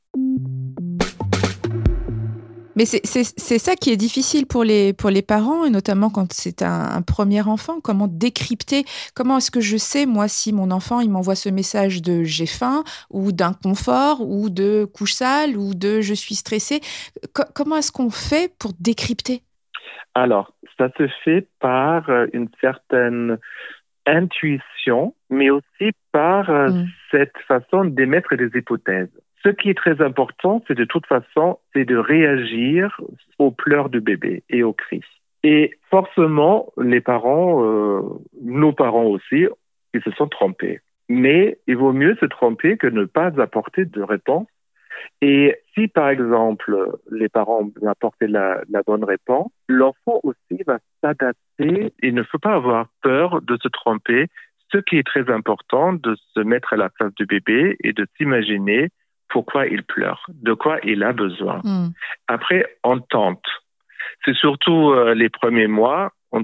Mais 2.77 2.85
c'est 2.85 3.59
ça 3.59 3.75
qui 3.75 3.91
est 3.91 3.97
difficile 3.97 4.47
pour 4.47 4.63
les, 4.63 4.93
pour 4.93 5.09
les 5.09 5.23
parents, 5.23 5.65
et 5.65 5.71
notamment 5.71 6.11
quand 6.11 6.31
c'est 6.35 6.61
un, 6.61 7.01
premier 7.01 7.41
enfant. 7.41 7.81
Comment 7.81 8.07
décrypter? 8.07 8.85
Comment 9.15 9.39
est-ce 9.39 9.51
que 9.51 9.63
je 9.63 9.79
sais, 9.79 10.05
moi, 10.05 10.29
si 10.29 10.53
mon 10.53 10.71
enfant, 10.71 11.01
il 11.01 11.09
m'envoie 11.09 11.37
ce 11.37 11.49
message 11.49 12.03
de 12.03 12.23
j'ai 12.23 12.45
faim, 12.45 12.85
ou 13.09 13.33
d'inconfort, 13.33 14.21
ou 14.21 14.51
de 14.51 14.85
couche 14.85 15.15
sale, 15.15 15.57
ou 15.57 15.75
de 15.75 16.03
je 16.03 16.13
suis 16.13 16.35
stressé 16.35 16.81
Comment 17.55 17.77
est-ce 17.77 17.93
qu'on 17.93 18.11
fait 18.11 18.53
pour 18.59 18.73
décrypter? 18.79 19.41
Alors, 20.15 20.53
ça 20.79 20.89
se 20.99 21.09
fait 21.25 21.49
par 21.61 22.09
euh, 22.11 22.27
une 22.33 22.49
certaine 22.61 23.39
intuition, 24.07 25.15
mais 25.31 25.51
aussi 25.51 25.93
par 26.13 26.51
euh, 26.51 26.69
mmh. 26.69 26.87
cette 27.11 27.37
façon 27.47 27.85
d'émettre 27.85 28.35
des 28.37 28.51
hypothèses. 28.59 29.11
Ce 29.43 29.51
qui 29.51 29.71
est 29.71 29.75
très 29.75 30.01
important, 30.01 30.63
c'est 30.67 30.75
de 30.77 30.85
toute 30.85 31.07
façon, 31.07 31.59
c'est 31.73 31.85
de 31.85 31.97
réagir 31.97 33.01
aux 33.39 33.51
pleurs 33.51 33.91
du 33.91 34.01
bébé 34.01 34.43
et 34.49 34.63
aux 34.63 34.73
cris. 34.73 35.05
Et 35.45 35.79
forcément, 35.91 36.73
les 36.77 37.01
parents, 37.01 37.65
euh, 37.65 38.01
nos 38.43 38.73
parents 38.73 39.05
aussi, 39.05 39.47
ils 39.95 40.03
se 40.03 40.11
sont 40.13 40.27
trompés. 40.27 40.81
Mais 41.09 41.59
il 41.69 41.77
vaut 41.77 41.93
mieux 41.93 42.17
se 42.17 42.27
tromper 42.27 42.77
que 42.77 42.89
ne 42.89 43.05
pas 43.05 43.31
apporter 43.41 43.85
de 43.85 44.03
réponse. 44.03 44.49
Et 45.23 45.55
si, 45.75 45.87
par 45.87 46.09
exemple, 46.09 46.75
les 47.13 47.29
parents 47.29 47.69
apportent 47.87 48.23
la, 48.23 48.63
la 48.69 48.83
bonne 48.83 49.05
réponse, 49.05 49.53
l'enfant 49.69 50.21
aussi 50.25 50.63
va 50.67 50.79
s'adapter. 51.01 51.46
Il 52.07 52.15
ne 52.15 52.23
faut 52.23 52.39
pas 52.39 52.55
avoir 52.55 52.87
peur 53.03 53.43
de 53.43 53.59
se 53.61 53.69
tromper. 53.69 54.29
Ce 54.73 54.79
qui 54.79 54.97
est 54.97 55.07
très 55.07 55.31
important, 55.31 55.93
de 55.93 56.17
se 56.35 56.41
mettre 56.41 56.73
à 56.73 56.77
la 56.77 56.89
place 56.89 57.13
du 57.15 57.27
bébé 57.27 57.77
et 57.83 57.93
de 57.93 58.07
s'imaginer 58.17 58.91
pourquoi 59.29 59.67
il 59.67 59.83
pleure, 59.83 60.25
de 60.29 60.53
quoi 60.53 60.79
il 60.85 61.03
a 61.03 61.13
besoin. 61.13 61.61
Hmm. 61.65 61.89
Après, 62.29 62.79
on 62.85 63.01
tente. 63.01 63.45
C'est 64.25 64.37
surtout 64.37 64.93
euh, 64.93 65.15
les 65.15 65.29
premiers 65.29 65.67
mois, 65.67 66.13
on, 66.33 66.43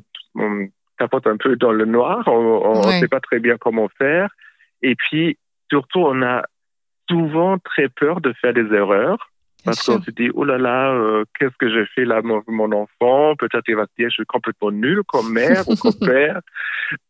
tapote 0.99 1.27
un 1.27 1.37
peu 1.37 1.57
dans 1.57 1.73
le 1.73 1.85
noir, 1.85 2.27
on 2.27 2.87
ne 2.87 2.93
sait 2.93 3.09
pas 3.09 3.21
très 3.21 3.39
bien 3.39 3.57
comment 3.57 3.89
faire. 3.99 4.31
Et 4.83 4.95
puis, 4.95 5.39
surtout, 5.71 6.01
on 6.01 6.23
a 6.23 6.43
souvent 7.09 7.59
très 7.59 7.89
peur 7.89 8.21
de 8.21 8.33
faire 8.33 8.53
des 8.53 8.73
erreurs. 8.75 9.31
Parce 9.65 9.87
qu'on 9.87 10.01
se 10.03 10.11
dit, 10.11 10.31
oh 10.35 10.45
là 10.45 10.59
là, 10.59 10.93
euh, 10.93 11.25
qu'est-ce 11.39 11.57
que 11.59 11.71
j'ai 11.71 11.87
fait 11.95 12.05
là, 12.05 12.21
mon, 12.23 12.43
mon 12.49 12.73
enfant? 12.73 13.35
Peut-être 13.37 13.65
il 13.69 13.77
va 13.77 13.85
se 13.85 13.93
dire, 13.99 14.09
je 14.09 14.15
suis 14.15 14.27
complètement 14.27 14.71
nul 14.71 15.03
comme 15.07 15.33
mère 15.33 15.69
ou 15.69 15.77
comme 15.77 15.99
père. 16.01 16.41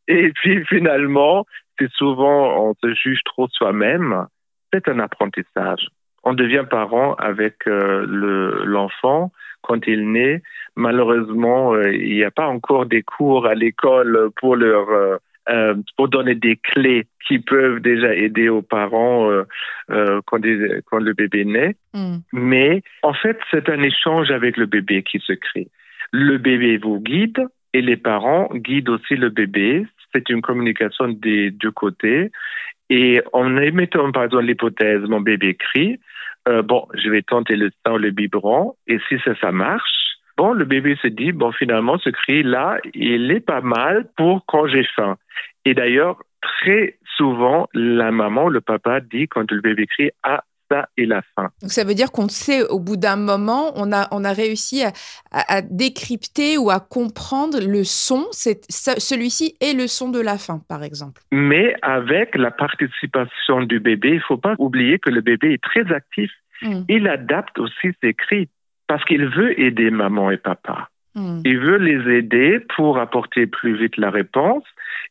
Et 0.08 0.32
puis 0.32 0.64
finalement, 0.66 1.46
c'est 1.78 1.90
souvent, 1.92 2.68
on 2.68 2.74
se 2.74 2.94
juge 2.94 3.20
trop 3.24 3.48
soi-même 3.48 4.26
c'est 4.72 4.88
un 4.88 4.98
apprentissage. 4.98 5.88
On 6.24 6.34
devient 6.34 6.64
parent 6.68 7.14
avec 7.14 7.66
euh, 7.66 8.64
l'enfant 8.64 9.32
quand 9.62 9.86
il 9.86 10.12
naît. 10.12 10.42
Malheureusement, 10.76 11.74
euh, 11.74 11.92
il 11.92 12.14
n'y 12.14 12.24
a 12.24 12.30
pas 12.30 12.46
encore 12.46 12.86
des 12.86 13.02
cours 13.02 13.46
à 13.46 13.54
l'école 13.54 14.30
pour 14.36 14.56
leur 14.56 15.18
euh, 15.48 15.74
pour 15.96 16.08
donner 16.08 16.34
des 16.34 16.56
clés 16.56 17.06
qui 17.26 17.38
peuvent 17.38 17.80
déjà 17.80 18.14
aider 18.14 18.48
aux 18.48 18.62
parents 18.62 19.30
quand, 20.26 20.40
quand, 20.86 20.98
le 20.98 21.12
bébé 21.12 21.44
naît. 21.44 21.76
Mm. 21.94 22.16
Mais 22.32 22.82
en 23.02 23.14
fait, 23.14 23.38
c'est 23.50 23.68
un 23.68 23.82
échange 23.82 24.30
avec 24.30 24.56
le 24.56 24.66
bébé 24.66 25.02
qui 25.02 25.18
se 25.20 25.32
crée. 25.32 25.68
Le 26.12 26.38
bébé 26.38 26.78
vous 26.78 27.00
guide 27.00 27.46
et 27.72 27.80
les 27.80 27.96
parents 27.96 28.48
guident 28.54 28.90
aussi 28.90 29.16
le 29.16 29.30
bébé. 29.30 29.86
C'est 30.12 30.28
une 30.28 30.42
communication 30.42 31.08
des 31.08 31.50
deux 31.50 31.70
côtés. 31.70 32.30
Et 32.90 33.22
en 33.32 33.56
émettant, 33.56 34.12
par 34.12 34.24
exemple, 34.24 34.44
l'hypothèse, 34.44 35.00
mon 35.02 35.20
bébé 35.20 35.54
crie, 35.54 35.98
euh, 36.48 36.62
bon, 36.62 36.86
je 36.94 37.08
vais 37.08 37.22
tenter 37.22 37.56
le 37.56 37.70
sang, 37.86 37.96
le 37.96 38.10
biberon, 38.10 38.74
et 38.86 38.98
si 39.08 39.16
ça, 39.24 39.34
ça 39.40 39.52
marche, 39.52 40.11
bon, 40.36 40.52
le 40.52 40.64
bébé 40.64 40.96
se 41.02 41.08
dit, 41.08 41.32
bon, 41.32 41.52
finalement, 41.52 41.98
ce 41.98 42.10
cri-là, 42.10 42.78
il 42.94 43.30
est 43.30 43.40
pas 43.40 43.60
mal 43.60 44.08
pour 44.16 44.44
quand 44.46 44.66
j'ai 44.66 44.86
faim. 44.96 45.16
Et 45.64 45.74
d'ailleurs, 45.74 46.18
très 46.40 46.98
souvent, 47.16 47.68
la 47.74 48.10
maman, 48.10 48.48
le 48.48 48.60
papa 48.60 49.00
dit 49.00 49.28
quand 49.28 49.50
le 49.50 49.60
bébé 49.60 49.86
crie, 49.86 50.10
ah, 50.22 50.42
et 50.96 51.06
la 51.06 51.22
fin. 51.34 51.50
Donc 51.60 51.70
ça 51.70 51.84
veut 51.84 51.94
dire 51.94 52.10
qu'on 52.12 52.28
sait 52.28 52.62
au 52.68 52.78
bout 52.78 52.96
d'un 52.96 53.16
moment, 53.16 53.72
on 53.76 53.92
a, 53.92 54.08
on 54.10 54.24
a 54.24 54.32
réussi 54.32 54.82
à, 55.30 55.62
décrypter 55.62 56.58
ou 56.58 56.70
à 56.70 56.80
comprendre 56.80 57.58
le 57.60 57.84
son. 57.84 58.26
Celui-ci 58.32 59.56
est 59.60 59.74
le 59.76 59.86
son 59.86 60.10
de 60.10 60.20
la 60.20 60.38
fin, 60.38 60.60
par 60.68 60.82
exemple. 60.82 61.20
Mais 61.30 61.74
avec 61.82 62.36
la 62.36 62.50
participation 62.50 63.62
du 63.62 63.80
bébé, 63.80 64.10
il 64.10 64.16
ne 64.16 64.20
faut 64.20 64.36
pas 64.36 64.54
oublier 64.58 64.98
que 64.98 65.10
le 65.10 65.20
bébé 65.20 65.54
est 65.54 65.62
très 65.62 65.92
actif. 65.92 66.30
Hmm. 66.62 66.82
Il 66.88 67.08
adapte 67.08 67.58
aussi 67.58 67.88
ses 68.02 68.14
cris 68.14 68.48
parce 68.92 69.06
qu'il 69.06 69.26
veut 69.26 69.58
aider 69.58 69.90
maman 69.90 70.30
et 70.30 70.36
papa. 70.36 70.90
Hmm. 71.14 71.40
Il 71.46 71.58
veut 71.58 71.78
les 71.78 72.14
aider 72.14 72.60
pour 72.76 72.98
apporter 72.98 73.46
plus 73.46 73.74
vite 73.74 73.96
la 73.96 74.10
réponse. 74.10 74.64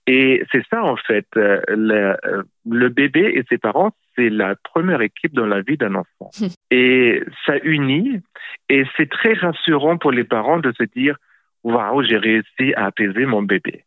Et 0.06 0.44
c'est 0.52 0.64
ça, 0.70 0.84
en 0.84 0.98
fait, 0.98 1.26
euh, 1.36 1.60
le, 1.68 2.16
euh, 2.24 2.44
le, 2.70 2.90
bébé 2.90 3.22
et 3.34 3.44
ses 3.50 3.58
parents, 3.58 3.90
c'est 4.16 4.30
la 4.30 4.54
première 4.56 5.02
équipe 5.02 5.34
dans 5.34 5.48
la 5.48 5.62
vie 5.62 5.78
d'un 5.78 5.96
enfant. 5.96 6.30
Hmm. 6.40 6.54
Et 6.70 7.24
ça 7.48 7.58
unit. 7.64 8.22
Et 8.70 8.84
c'est 8.98 9.10
très 9.10 9.34
rassurant 9.34 9.98
pour 9.98 10.12
les 10.12 10.26
parents 10.26 10.60
de 10.60 10.72
se 10.78 10.84
dire, 10.84 11.16
waouh, 11.64 12.04
j'ai 12.04 12.18
réussi 12.18 12.76
à 12.76 12.86
apaiser 12.86 13.26
mon 13.26 13.42
bébé. 13.42 13.84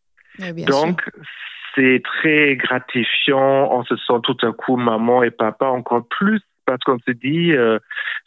Donc, 0.66 1.08
c'est 1.76 2.02
très 2.02 2.56
gratifiant. 2.56 3.70
On 3.70 3.84
se 3.84 3.94
sent 3.94 4.20
tout 4.24 4.38
à 4.42 4.50
coup 4.50 4.74
maman 4.74 5.22
et 5.22 5.30
papa 5.30 5.66
encore 5.66 6.04
plus 6.08 6.42
parce 6.66 6.82
qu'on 6.84 6.98
se 6.98 7.10
dit, 7.10 7.52
euh, 7.52 7.78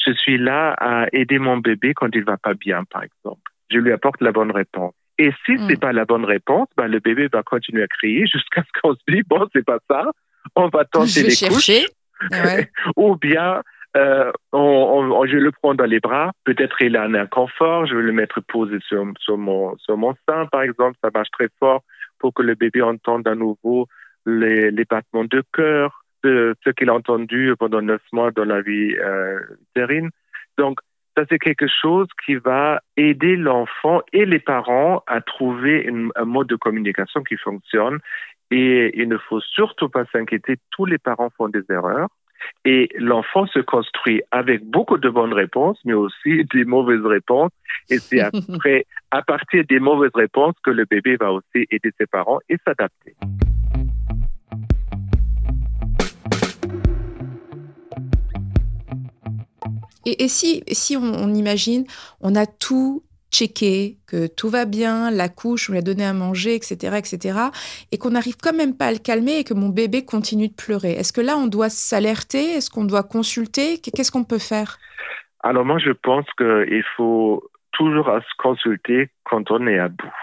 je 0.05 0.11
suis 0.13 0.37
là 0.37 0.73
à 0.79 1.07
aider 1.13 1.39
mon 1.39 1.57
bébé 1.57 1.93
quand 1.93 2.09
il 2.13 2.23
va 2.23 2.37
pas 2.37 2.53
bien, 2.53 2.83
par 2.85 3.03
exemple. 3.03 3.41
Je 3.69 3.79
lui 3.79 3.91
apporte 3.91 4.21
la 4.21 4.31
bonne 4.31 4.51
réponse. 4.51 4.93
Et 5.17 5.31
si 5.45 5.53
mm. 5.53 5.67
c'est 5.67 5.79
pas 5.79 5.93
la 5.93 6.05
bonne 6.05 6.25
réponse, 6.25 6.67
ben, 6.77 6.87
le 6.87 6.99
bébé 6.99 7.27
va 7.31 7.43
continuer 7.43 7.83
à 7.83 7.87
crier 7.87 8.25
jusqu'à 8.33 8.63
ce 8.63 8.81
qu'on 8.81 8.93
se 8.93 9.01
dise, 9.07 9.23
bon, 9.27 9.47
c'est 9.53 9.65
pas 9.65 9.79
ça, 9.89 10.11
on 10.55 10.67
va 10.69 10.85
tenter 10.85 11.23
les 11.23 11.31
chercher. 11.31 11.85
Ou 12.95 13.15
bien, 13.15 13.61
euh, 13.95 14.31
on, 14.51 15.25
je 15.27 15.37
le 15.37 15.51
prends 15.51 15.75
dans 15.75 15.85
les 15.85 15.99
bras, 15.99 16.31
peut-être 16.43 16.81
il 16.81 16.95
a 16.97 17.03
un 17.03 17.13
inconfort, 17.13 17.85
je 17.85 17.95
vais 17.95 18.01
le 18.01 18.11
mettre 18.11 18.41
posé 18.41 18.77
sur, 18.87 19.05
sur, 19.19 19.37
mon, 19.37 19.77
sur 19.77 19.97
mon 19.97 20.13
sein, 20.27 20.45
par 20.47 20.61
exemple, 20.61 20.97
ça 21.03 21.09
marche 21.13 21.29
très 21.31 21.49
fort 21.59 21.83
pour 22.19 22.33
que 22.33 22.41
le 22.41 22.55
bébé 22.55 22.81
entende 22.81 23.27
à 23.27 23.35
nouveau 23.35 23.87
les, 24.25 24.71
les 24.71 24.85
battements 24.85 25.25
de 25.25 25.43
cœur, 25.53 26.03
de 26.23 26.55
ce 26.63 26.69
qu'il 26.71 26.89
a 26.89 26.93
entendu 26.93 27.53
pendant 27.57 27.81
neuf 27.81 28.01
mois 28.11 28.31
dans 28.31 28.45
la 28.45 28.61
vie 28.61 28.95
euh, 28.97 29.39
utérine. 29.69 30.09
Donc, 30.57 30.79
ça 31.15 31.23
c'est 31.29 31.39
quelque 31.39 31.67
chose 31.67 32.07
qui 32.25 32.35
va 32.35 32.81
aider 32.95 33.35
l'enfant 33.35 34.01
et 34.13 34.25
les 34.25 34.39
parents 34.39 35.03
à 35.07 35.21
trouver 35.21 35.89
un 36.15 36.25
mode 36.25 36.47
de 36.47 36.55
communication 36.55 37.23
qui 37.23 37.37
fonctionne. 37.37 37.99
Et 38.51 38.99
il 38.99 39.09
ne 39.09 39.17
faut 39.17 39.41
surtout 39.41 39.89
pas 39.89 40.05
s'inquiéter, 40.11 40.57
tous 40.71 40.85
les 40.85 40.97
parents 40.97 41.29
font 41.35 41.49
des 41.49 41.63
erreurs. 41.69 42.09
Et 42.65 42.89
l'enfant 42.95 43.47
se 43.47 43.59
construit 43.59 44.21
avec 44.31 44.63
beaucoup 44.63 44.97
de 44.97 45.09
bonnes 45.09 45.33
réponses, 45.33 45.79
mais 45.85 45.93
aussi 45.93 46.45
des 46.53 46.65
mauvaises 46.65 47.05
réponses. 47.05 47.51
Et 47.89 47.97
c'est 47.97 48.21
après, 48.21 48.85
à 49.11 49.21
partir 49.21 49.63
des 49.67 49.79
mauvaises 49.79 50.15
réponses, 50.15 50.55
que 50.63 50.71
le 50.71 50.85
bébé 50.85 51.17
va 51.17 51.33
aussi 51.33 51.65
aider 51.71 51.91
ses 51.97 52.05
parents 52.05 52.39
et 52.49 52.57
s'adapter. 52.65 53.15
Et, 60.07 60.27
si, 60.27 60.63
si 60.71 60.95
on, 60.95 61.33
imagine, 61.33 61.85
on 62.21 62.35
a 62.35 62.45
tout 62.45 63.03
checké, 63.31 63.97
que 64.07 64.27
tout 64.27 64.49
va 64.49 64.63
bien, 64.63 65.11
la 65.11 65.27
couche, 65.27 65.69
on 65.69 65.73
lui 65.73 65.79
a 65.79 65.81
donné 65.81 66.05
à 66.05 66.13
manger, 66.13 66.55
etc., 66.55 66.97
etc., 66.97 67.39
et 67.91 67.97
qu'on 67.97 68.11
n'arrive 68.11 68.37
quand 68.41 68.53
même 68.53 68.75
pas 68.77 68.87
à 68.87 68.91
le 68.93 68.99
calmer 68.99 69.39
et 69.39 69.43
que 69.43 69.53
mon 69.53 69.69
bébé 69.69 70.05
continue 70.05 70.47
de 70.47 70.53
pleurer. 70.53 70.93
Est-ce 70.93 71.11
que 71.11 71.21
là, 71.21 71.35
on 71.37 71.47
doit 71.47 71.69
s'alerter? 71.69 72.53
Est-ce 72.55 72.69
qu'on 72.69 72.85
doit 72.85 73.03
consulter? 73.03 73.79
Qu'est-ce 73.79 74.11
qu'on 74.11 74.23
peut 74.23 74.39
faire? 74.39 74.77
Alors 75.41 75.65
moi, 75.65 75.77
je 75.77 75.91
pense 75.91 76.25
qu'il 76.37 76.83
faut 76.95 77.43
toujours 77.73 78.07
se 78.07 78.35
consulter 78.37 79.09
quand 79.23 79.51
on 79.51 79.67
est 79.67 79.79
à 79.79 79.89
bout. 79.89 80.13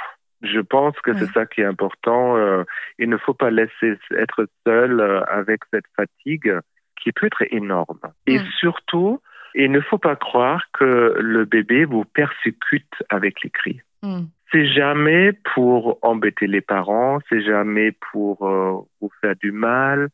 Je 0.42 0.60
pense 0.60 0.94
que 1.00 1.14
c'est 1.14 1.30
ça 1.32 1.46
qui 1.46 1.62
est 1.62 1.64
important. 1.64 2.36
Euh, 2.36 2.64
il 2.98 3.08
ne 3.08 3.16
faut 3.16 3.32
pas 3.32 3.50
laisser 3.50 3.98
être 4.10 4.46
seul 4.66 5.00
euh, 5.00 5.22
avec 5.24 5.60
cette 5.72 5.86
fatigue 5.96 6.58
qui 7.02 7.12
peut 7.12 7.26
être 7.26 7.44
énorme. 7.50 8.00
Et 8.26 8.38
surtout, 8.58 9.20
il 9.54 9.70
ne 9.70 9.80
faut 9.80 9.98
pas 9.98 10.16
croire 10.16 10.62
que 10.72 11.16
le 11.18 11.44
bébé 11.44 11.84
vous 11.84 12.04
persécute 12.04 12.94
avec 13.08 13.42
les 13.42 13.50
cris. 13.50 13.80
Hmm. 14.02 14.24
C'est 14.52 14.66
jamais 14.66 15.32
pour 15.54 15.98
embêter 16.02 16.46
les 16.46 16.60
parents, 16.60 17.18
c'est 17.28 17.42
jamais 17.42 17.92
pour 18.12 18.46
euh, 18.46 18.78
vous 19.00 19.10
faire 19.20 19.34
du 19.36 19.52
mal, 19.52 20.08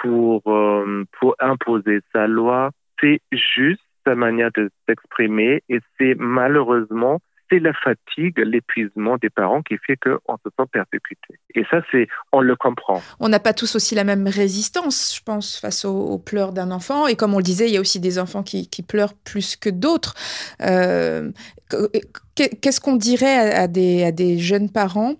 pour, 0.00 0.42
euh, 0.46 1.04
pour 1.18 1.34
imposer 1.38 2.00
sa 2.12 2.26
loi. 2.26 2.70
C'est 3.00 3.20
juste 3.32 3.82
sa 4.06 4.14
manière 4.14 4.50
de 4.54 4.70
s'exprimer 4.86 5.62
et 5.68 5.80
c'est 5.98 6.14
malheureusement 6.18 7.20
c'est 7.50 7.58
la 7.58 7.72
fatigue, 7.72 8.38
l'épuisement 8.38 9.16
des 9.16 9.30
parents 9.30 9.62
qui 9.62 9.76
fait 9.86 9.96
qu'on 9.96 10.36
se 10.36 10.50
sent 10.58 10.66
persécuté. 10.72 11.38
Et 11.54 11.64
ça, 11.70 11.82
c'est, 11.90 12.08
on 12.32 12.40
le 12.40 12.56
comprend. 12.56 13.02
On 13.20 13.28
n'a 13.28 13.40
pas 13.40 13.52
tous 13.52 13.76
aussi 13.76 13.94
la 13.94 14.04
même 14.04 14.26
résistance, 14.26 15.14
je 15.16 15.22
pense, 15.22 15.58
face 15.58 15.84
aux, 15.84 16.18
pleurs 16.18 16.52
d'un 16.52 16.70
enfant. 16.70 17.06
Et 17.06 17.16
comme 17.16 17.34
on 17.34 17.38
le 17.38 17.44
disait, 17.44 17.68
il 17.68 17.74
y 17.74 17.76
a 17.76 17.80
aussi 17.80 18.00
des 18.00 18.18
enfants 18.18 18.42
qui, 18.42 18.68
pleurent 18.86 19.14
plus 19.14 19.56
que 19.56 19.70
d'autres. 19.70 20.14
Euh, 20.62 21.30
qu'est-ce 22.34 22.80
qu'on 22.80 22.96
dirait 22.96 23.52
à, 23.54 23.68
des, 23.68 24.38
jeunes 24.38 24.70
parents 24.70 25.14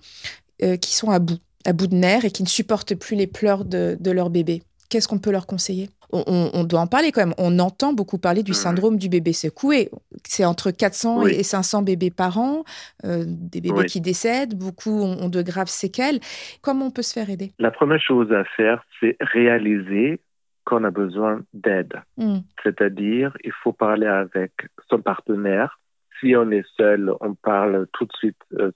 euh, 0.63 0.77
qui 0.77 0.95
sont 0.95 1.11
à 1.11 1.19
bout, 1.19 1.41
à 1.65 1.73
bout 1.73 1.87
de 1.87 1.95
nerfs 1.95 2.25
et 2.25 2.31
qui 2.31 2.43
ne 2.43 2.49
supportent 2.49 2.95
plus 2.95 3.17
les 3.17 3.27
pleurs 3.27 3.65
de 3.65 4.11
leur 4.11 4.31
bébé? 4.31 4.63
Qu'est-ce 4.89 5.09
qu'on 5.09 5.19
peut 5.19 5.33
leur 5.33 5.47
conseiller? 5.47 5.91
On, 6.15 6.65
doit 6.65 6.81
en 6.81 6.87
parler 6.87 7.13
quand 7.13 7.21
même. 7.21 7.35
On 7.39 7.59
entend 7.59 7.93
beaucoup 7.93 8.19
parler 8.19 8.43
du 8.43 8.55
syndrome 8.55 8.97
du 8.97 9.09
bébé 9.09 9.33
secoué. 9.33 9.91
C'est 10.25 10.45
entre 10.45 10.71
400 10.71 11.27
et 11.27 11.43
500 11.43 11.83
bébés 11.83 12.11
par 12.11 12.39
an, 12.39 12.65
euh, 13.05 13.25
des 13.27 13.61
bébés 13.61 13.85
qui 13.87 14.01
décèdent, 14.01 14.57
beaucoup 14.57 15.03
ont, 15.03 15.29
de 15.29 15.43
graves 15.43 15.69
séquelles. 15.69 16.21
Comment 16.63 16.87
on 16.87 16.91
peut 16.91 17.03
se 17.03 17.13
faire 17.13 17.31
aider? 17.31 17.53
La 17.59 17.71
première 17.71 18.01
chose 18.01 18.33
à 18.33 18.45
faire, 18.57 18.85
c'est 19.01 19.17
réaliser 19.21 20.21
qu'on 20.65 20.85
a 20.85 20.91
besoin 20.91 21.43
d'aide. 21.53 22.01
Mmh. 22.17 22.39
C'est-à-dire, 22.63 23.37
il 23.45 23.53
faut 23.63 23.73
parler 23.73 24.07
avec 24.07 24.53
son 24.89 25.01
partenaire. 25.01 25.79
Si 26.21 26.35
on 26.37 26.51
est 26.51 26.65
seul, 26.77 27.13
on 27.21 27.35
parle 27.35 27.87
tout 27.93 28.07
de 28.07 28.13
suite 28.17 28.41
euh, 28.59 28.71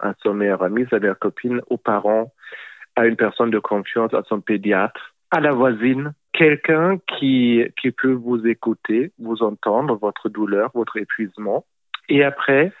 à 0.00 0.14
son 0.22 0.34
meilleur 0.34 0.62
ami, 0.62 0.86
sa 0.90 0.98
meilleure 0.98 1.18
copine, 1.18 1.60
aux 1.68 1.78
parents, 1.78 2.32
à 2.96 3.06
une 3.06 3.16
personne 3.16 3.50
de 3.50 3.58
confiance, 3.58 4.12
à 4.12 4.22
son 4.28 4.40
pédiatre, 4.40 5.14
à 5.30 5.40
la 5.40 5.52
voisine, 5.52 6.12
quelqu'un 6.40 6.96
qui, 7.06 7.62
qui 7.78 7.90
peut 7.90 8.14
vous 8.14 8.46
écouter, 8.46 9.12
vous 9.18 9.42
entendre, 9.42 9.98
votre 10.00 10.30
douleur, 10.30 10.70
votre 10.72 10.96
épuisement. 10.96 11.66
Et 12.08 12.24
après, 12.24 12.72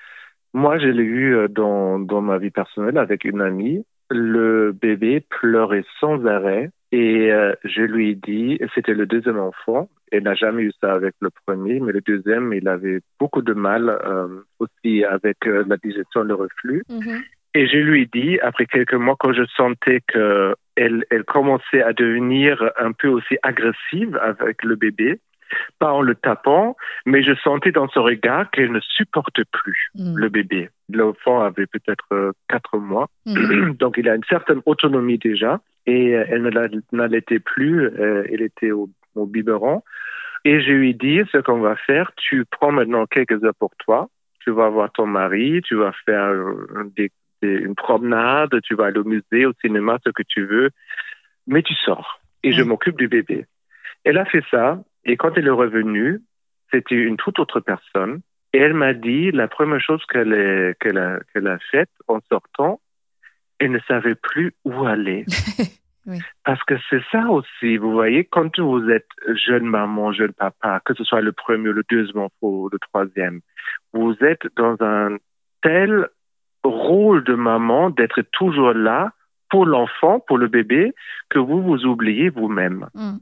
moi, 0.54 0.78
je 0.78 0.86
l'ai 0.86 1.02
eu 1.02 1.36
euh, 1.36 1.46
dans, 1.46 1.98
dans 1.98 2.22
ma 2.22 2.38
vie 2.38 2.50
personnelle 2.50 2.96
avec 2.96 3.24
une 3.24 3.42
amie. 3.42 3.84
Le 4.08 4.72
bébé 4.72 5.22
pleurait 5.28 5.84
sans 6.00 6.24
arrêt 6.24 6.70
et 6.90 7.30
euh, 7.30 7.52
je 7.64 7.82
lui 7.82 8.12
ai 8.12 8.14
dit, 8.14 8.58
c'était 8.74 8.94
le 8.94 9.04
deuxième 9.04 9.38
enfant, 9.38 9.90
elle 10.10 10.22
n'a 10.22 10.34
jamais 10.34 10.62
eu 10.62 10.72
ça 10.80 10.94
avec 10.94 11.14
le 11.20 11.28
premier, 11.46 11.80
mais 11.80 11.92
le 11.92 12.00
deuxième, 12.00 12.54
il 12.54 12.66
avait 12.66 13.00
beaucoup 13.20 13.42
de 13.42 13.52
mal 13.52 13.90
euh, 13.90 14.40
aussi 14.58 15.04
avec 15.04 15.36
la 15.44 15.76
digestion, 15.76 16.22
le 16.22 16.34
reflux. 16.34 16.82
Mm-hmm. 16.88 17.22
Et 17.54 17.66
je 17.66 17.76
lui 17.76 18.02
ai 18.02 18.10
dit, 18.12 18.40
après 18.40 18.64
quelques 18.64 18.94
mois, 18.94 19.16
quand 19.18 19.34
je 19.34 19.44
sentais 19.56 20.00
que 20.06 20.54
elle, 20.80 21.04
elle 21.10 21.24
commençait 21.24 21.82
à 21.82 21.92
devenir 21.92 22.72
un 22.78 22.92
peu 22.92 23.08
aussi 23.08 23.36
agressive 23.42 24.18
avec 24.22 24.64
le 24.64 24.76
bébé, 24.76 25.20
pas 25.78 25.92
en 25.92 26.00
le 26.00 26.14
tapant, 26.14 26.76
mais 27.04 27.22
je 27.22 27.34
sentais 27.44 27.70
dans 27.70 27.88
son 27.88 28.02
regard 28.02 28.50
qu'elle 28.50 28.72
ne 28.72 28.80
supporte 28.80 29.44
plus 29.52 29.90
mm. 29.94 30.16
le 30.16 30.28
bébé. 30.30 30.70
L'enfant 30.90 31.42
avait 31.42 31.66
peut-être 31.66 32.06
euh, 32.12 32.32
quatre 32.48 32.78
mois, 32.78 33.08
mm. 33.26 33.72
donc 33.78 33.96
il 33.98 34.08
a 34.08 34.14
une 34.14 34.24
certaine 34.24 34.62
autonomie 34.64 35.18
déjà, 35.18 35.60
et 35.86 36.16
euh, 36.16 36.24
elle 36.28 36.42
ne 36.42 36.96
l'allaitait 36.96 37.40
plus, 37.40 37.84
euh, 37.84 38.24
elle 38.32 38.42
était 38.42 38.70
au, 38.70 38.88
au 39.14 39.26
biberon. 39.26 39.82
Et 40.46 40.62
je 40.62 40.72
lui 40.72 40.90
ai 40.90 40.94
dit, 40.94 41.20
ce 41.30 41.38
qu'on 41.38 41.60
va 41.60 41.76
faire, 41.76 42.12
tu 42.16 42.46
prends 42.50 42.72
maintenant 42.72 43.04
quelques 43.04 43.44
heures 43.44 43.54
pour 43.58 43.72
toi, 43.84 44.08
tu 44.42 44.50
vas 44.50 44.70
voir 44.70 44.90
ton 44.92 45.06
mari, 45.06 45.60
tu 45.62 45.74
vas 45.74 45.92
faire 46.06 46.32
des 46.96 47.10
une 47.46 47.74
promenade, 47.74 48.60
tu 48.62 48.74
vas 48.74 48.86
aller 48.86 48.98
au 48.98 49.04
musée, 49.04 49.46
au 49.46 49.52
cinéma, 49.60 49.98
ce 50.04 50.10
que 50.10 50.22
tu 50.22 50.44
veux, 50.44 50.70
mais 51.46 51.62
tu 51.62 51.74
sors. 51.74 52.20
Et 52.42 52.52
je 52.52 52.62
m'occupe 52.62 52.96
du 52.96 53.08
bébé. 53.08 53.46
Elle 54.04 54.18
a 54.18 54.24
fait 54.24 54.44
ça. 54.50 54.82
Et 55.04 55.16
quand 55.16 55.36
elle 55.36 55.46
est 55.46 55.50
revenue, 55.50 56.20
c'était 56.72 56.94
une 56.94 57.16
toute 57.16 57.38
autre 57.38 57.60
personne. 57.60 58.20
Et 58.52 58.58
elle 58.58 58.74
m'a 58.74 58.94
dit 58.94 59.30
la 59.30 59.48
première 59.48 59.80
chose 59.80 60.04
qu'elle 60.06 60.74
qu'elle 60.80 60.98
a, 60.98 61.20
qu'elle 61.32 61.46
a 61.46 61.58
faite 61.70 61.90
en 62.08 62.20
sortant, 62.28 62.80
elle 63.58 63.72
ne 63.72 63.78
savait 63.80 64.16
plus 64.16 64.54
où 64.64 64.86
aller. 64.86 65.24
Parce 66.44 66.62
que 66.64 66.74
c'est 66.88 67.02
ça 67.12 67.28
aussi, 67.28 67.76
vous 67.76 67.92
voyez, 67.92 68.24
quand 68.24 68.58
vous 68.58 68.88
êtes 68.90 69.08
jeune 69.46 69.66
maman, 69.66 70.12
jeune 70.12 70.32
papa, 70.32 70.80
que 70.84 70.94
ce 70.94 71.04
soit 71.04 71.20
le 71.20 71.32
premier, 71.32 71.70
le 71.72 71.84
deuxième 71.88 72.28
ou 72.40 72.68
le 72.70 72.78
troisième, 72.78 73.40
vous 73.92 74.16
êtes 74.22 74.46
dans 74.56 74.76
un 74.80 75.18
tel 75.62 76.08
rôle 76.64 77.24
de 77.24 77.34
maman 77.34 77.90
d'être 77.90 78.22
toujours 78.32 78.72
là 78.72 79.12
pour 79.50 79.66
l'enfant, 79.66 80.20
pour 80.20 80.38
le 80.38 80.48
bébé, 80.48 80.92
que 81.28 81.38
vous 81.38 81.62
vous 81.62 81.84
oubliez 81.84 82.28
vous-même. 82.28 82.86
Mm. 82.94 83.16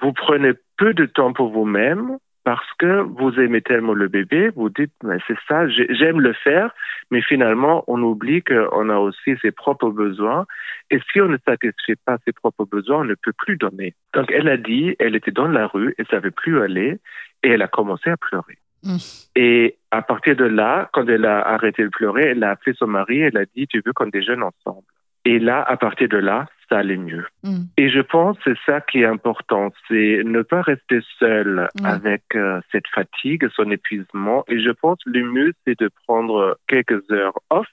Vous 0.00 0.12
prenez 0.12 0.52
peu 0.76 0.94
de 0.94 1.06
temps 1.06 1.32
pour 1.32 1.50
vous-même 1.50 2.18
parce 2.44 2.66
que 2.78 3.02
vous 3.02 3.38
aimez 3.38 3.60
tellement 3.60 3.92
le 3.92 4.08
bébé, 4.08 4.48
vous 4.56 4.70
dites, 4.70 4.92
mais 5.04 5.18
c'est 5.26 5.36
ça, 5.46 5.68
j'aime 5.68 6.20
le 6.20 6.32
faire, 6.32 6.74
mais 7.10 7.20
finalement, 7.20 7.84
on 7.86 8.02
oublie 8.02 8.42
qu'on 8.42 8.88
a 8.88 8.96
aussi 8.96 9.36
ses 9.42 9.50
propres 9.50 9.90
besoins. 9.90 10.46
Et 10.90 11.00
si 11.12 11.20
on 11.20 11.28
ne 11.28 11.36
satisfait 11.46 11.96
pas 12.04 12.16
ses 12.24 12.32
propres 12.32 12.64
besoins, 12.64 13.00
on 13.00 13.04
ne 13.04 13.14
peut 13.14 13.34
plus 13.36 13.56
donner. 13.56 13.94
Donc, 14.14 14.32
elle 14.32 14.48
a 14.48 14.56
dit, 14.56 14.96
elle 14.98 15.16
était 15.16 15.30
dans 15.30 15.48
la 15.48 15.66
rue, 15.66 15.94
elle 15.98 16.06
savait 16.06 16.30
plus 16.30 16.60
aller, 16.60 16.98
et 17.42 17.50
elle 17.50 17.62
a 17.62 17.68
commencé 17.68 18.08
à 18.08 18.16
pleurer. 18.16 18.58
Mm. 18.82 18.96
Et 19.36 19.76
à 19.90 20.02
partir 20.02 20.36
de 20.36 20.44
là, 20.44 20.88
quand 20.92 21.06
elle 21.08 21.24
a 21.24 21.40
arrêté 21.40 21.82
de 21.82 21.88
pleurer, 21.88 22.28
elle 22.28 22.44
a 22.44 22.50
appelé 22.50 22.74
son 22.78 22.86
mari, 22.86 23.20
elle 23.20 23.36
a 23.36 23.44
dit, 23.56 23.66
tu 23.66 23.82
veux 23.84 23.92
qu'on 23.92 24.06
déjeune 24.06 24.42
ensemble? 24.42 24.86
Et 25.24 25.38
là, 25.38 25.62
à 25.62 25.76
partir 25.76 26.08
de 26.08 26.16
là, 26.16 26.46
ça 26.68 26.78
allait 26.78 26.96
mieux. 26.96 27.26
Mm. 27.42 27.62
Et 27.76 27.90
je 27.90 28.00
pense 28.00 28.38
que 28.38 28.54
c'est 28.54 28.72
ça 28.72 28.80
qui 28.80 29.00
est 29.00 29.06
important, 29.06 29.70
c'est 29.88 30.22
ne 30.24 30.42
pas 30.42 30.62
rester 30.62 31.00
seul 31.18 31.68
avec 31.84 32.22
euh, 32.34 32.60
cette 32.72 32.86
fatigue, 32.94 33.48
son 33.54 33.70
épuisement. 33.70 34.44
Et 34.48 34.60
je 34.60 34.70
pense 34.70 34.98
que 35.04 35.10
le 35.10 35.24
mieux, 35.24 35.52
c'est 35.66 35.78
de 35.78 35.90
prendre 36.06 36.58
quelques 36.66 37.10
heures 37.10 37.38
off 37.50 37.66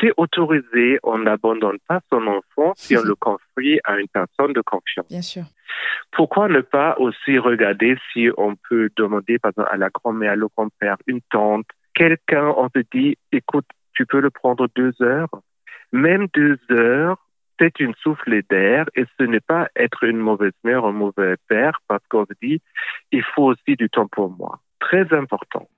c'est 0.00 0.12
autorisé, 0.16 0.98
on 1.02 1.18
n'abandonne 1.18 1.78
pas 1.86 2.00
son 2.10 2.26
enfant 2.26 2.72
si 2.76 2.96
on 2.96 3.02
le 3.02 3.14
confie 3.20 3.80
à 3.84 3.98
une 3.98 4.08
personne 4.08 4.52
de 4.52 4.60
confiance. 4.60 5.06
Bien 5.08 5.22
sûr. 5.22 5.44
Pourquoi 6.12 6.48
ne 6.48 6.60
pas 6.60 6.96
aussi 6.98 7.38
regarder 7.38 7.96
si 8.12 8.28
on 8.36 8.54
peut 8.68 8.90
demander, 8.96 9.38
par 9.38 9.50
exemple, 9.50 9.70
à 9.72 9.76
la 9.76 9.90
grand-mère, 9.90 10.36
le 10.36 10.48
grand-père, 10.48 10.96
une 11.06 11.20
tante, 11.30 11.66
quelqu'un, 11.94 12.52
on 12.56 12.68
se 12.68 12.82
dit, 12.92 13.16
écoute, 13.32 13.66
tu 13.94 14.06
peux 14.06 14.20
le 14.20 14.30
prendre 14.30 14.68
deux 14.74 14.92
heures. 15.00 15.30
Même 15.92 16.26
deux 16.34 16.58
heures, 16.70 17.18
c'est 17.58 17.78
une 17.80 17.94
souffle 18.02 18.42
d'air 18.50 18.86
et 18.96 19.04
ce 19.18 19.24
n'est 19.24 19.40
pas 19.40 19.68
être 19.76 20.04
une 20.04 20.18
mauvaise 20.18 20.52
mère, 20.64 20.84
un 20.84 20.92
mauvais 20.92 21.36
père 21.48 21.80
parce 21.88 22.04
qu'on 22.08 22.26
se 22.26 22.32
dit, 22.42 22.60
il 23.12 23.22
faut 23.22 23.44
aussi 23.44 23.76
du 23.76 23.88
temps 23.88 24.08
pour 24.08 24.30
moi. 24.30 24.58
Très 24.80 25.12
important. 25.14 25.68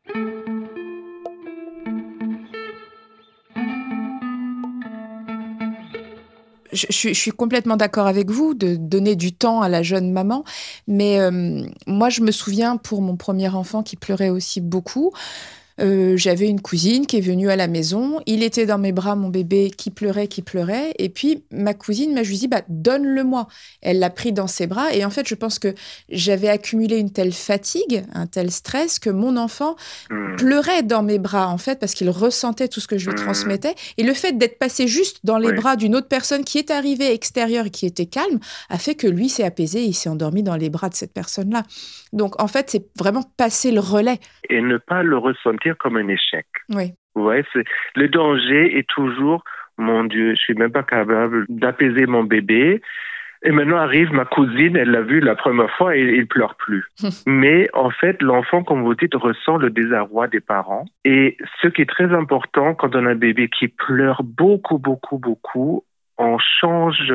Je, 6.77 7.13
suis 7.13 7.31
complètement 7.31 7.77
d'accord 7.77 8.07
avec 8.07 8.31
vous 8.31 8.55
de 8.55 8.77
donner 8.77 9.17
du 9.17 9.33
temps 9.33 9.63
à 9.63 9.69
la 9.69 9.83
jeune 9.83 10.13
maman, 10.13 10.45
mais 10.87 11.21
euh, 11.21 11.63
moi 11.87 12.11
je 12.11 12.21
me 12.21 12.31
souviens 12.31 12.77
pour 12.77 13.03
mon 13.03 13.17
premier 13.17 13.49
enfant 13.49 13.83
qui 13.83 13.97
pleurait 13.97 14.29
aussi 14.29 14.61
beaucoup, 14.61 15.13
euh, 15.81 16.17
j'avais 16.17 16.49
une 16.49 16.61
cousine 16.61 17.07
qui 17.07 17.19
est 17.19 17.21
venue 17.21 17.51
à 17.51 17.57
la 17.57 17.69
maison. 17.69 18.21
Il 18.27 18.43
était 18.43 18.67
dans 18.67 18.79
mes 18.79 18.93
bras, 18.93 19.15
mon 19.15 19.29
bébé, 19.29 19.71
qui 19.71 19.91
pleurait, 19.91 20.29
qui 20.29 20.43
pleurait. 20.43 20.95
Et 20.99 21.09
puis, 21.09 21.45
ma 21.51 21.75
cousine 21.75 22.15
m'a 22.15 22.23
juste 22.23 22.41
dit, 22.41 22.49
bah, 22.49 22.63
donne-le-moi. 22.69 23.47
Elle 23.83 23.99
l'a 23.99 24.11
pris 24.11 24.33
dans 24.33 24.47
ses 24.47 24.67
bras. 24.67 24.95
Et 24.95 25.05
en 25.05 25.11
fait, 25.11 25.29
je 25.29 25.35
pense 25.35 25.59
que 25.59 25.75
j'avais 26.09 26.49
accumulé 26.49 26.99
une 26.99 27.13
telle 27.13 27.33
fatigue, 27.33 28.05
un 28.15 28.27
tel 28.27 28.51
stress, 28.51 28.99
que 28.99 29.11
mon 29.11 29.37
enfant 29.37 29.77
hmm. 30.11 30.37
pleurait 30.37 30.83
dans 30.83 31.03
mes 31.03 31.19
bras, 31.19 31.49
en 31.49 31.59
fait, 31.59 31.79
parce 31.79 31.95
qu'il 31.95 32.11
ressentait 32.11 32.69
tout 32.69 32.81
ce 32.81 32.89
que 32.89 32.99
je 32.99 33.11
lui 33.11 33.15
hmm. 33.15 33.25
transmettais. 33.25 33.75
Et 33.99 34.03
le 34.03 34.15
fait 34.15 34.33
d'être 34.33 34.59
passé 34.59 34.89
juste 34.89 35.21
dans 35.25 35.39
les 35.39 35.53
bras 35.53 35.77
d'une 35.77 35.95
autre 35.95 36.09
personne 36.09 36.45
qui 36.45 36.59
est 36.59 36.71
arrivée 36.71 37.13
extérieure 37.13 37.67
et 37.67 37.71
qui 37.71 37.87
était 37.87 38.07
calme, 38.07 38.39
a 38.71 38.79
fait 38.79 38.95
que 38.95 39.07
lui 39.07 39.29
s'est 39.29 39.45
apaisé 39.45 39.81
et 39.81 39.87
il 39.87 39.95
s'est 39.95 40.09
endormi 40.09 40.43
dans 40.43 40.57
les 40.57 40.71
bras 40.71 40.89
de 40.89 40.95
cette 40.95 41.13
personne-là. 41.13 41.63
Donc, 42.13 42.41
en 42.41 42.47
fait, 42.47 42.71
c'est 42.71 42.87
vraiment 42.99 43.25
passer 43.37 43.73
le 43.73 43.81
relais. 43.81 44.19
Et 44.49 44.61
ne 44.61 44.79
pas 44.79 45.03
le 45.03 45.19
ressentir 45.19 45.66
comme 45.75 45.97
un 45.97 46.09
échec. 46.09 46.47
Oui. 46.69 46.93
Voyez, 47.15 47.45
le 47.95 48.09
danger 48.09 48.79
est 48.79 48.89
toujours, 48.89 49.43
mon 49.79 50.05
Dieu, 50.05 50.35
je 50.35 50.41
suis 50.41 50.55
même 50.55 50.73
pas 50.73 50.83
capable 50.83 51.47
d'apaiser 51.49 52.07
mon 52.07 52.25
bébé. 52.25 52.83
Et 53.43 53.51
maintenant 53.51 53.77
arrive 53.77 54.13
ma 54.13 54.25
cousine, 54.25 54.77
elle 54.77 54.91
l'a 54.91 55.03
vu 55.03 55.21
la 55.21 55.35
première 55.35 55.71
fois 55.77 55.97
et 55.97 56.01
il 56.01 56.27
pleure 56.27 56.57
plus. 56.57 56.85
Mais 57.27 57.69
en 57.75 57.91
fait, 57.91 58.21
l'enfant, 58.23 58.63
comme 58.63 58.83
vous 58.83 58.95
dites, 58.95 59.15
ressent 59.15 59.57
le 59.57 59.71
désarroi 59.71 60.27
des 60.27 60.41
parents. 60.41 60.85
Et 61.05 61.37
ce 61.63 61.69
qui 61.69 61.83
est 61.83 61.89
très 61.89 62.13
important 62.13 62.75
quand 62.75 62.95
on 62.95 63.07
a 63.07 63.11
un 63.11 63.15
bébé 63.15 63.49
qui 63.49 63.69
pleure 63.69 64.23
beaucoup, 64.23 64.79
beaucoup, 64.79 65.19
beaucoup, 65.19 65.85
on 66.19 66.39
change 66.39 67.13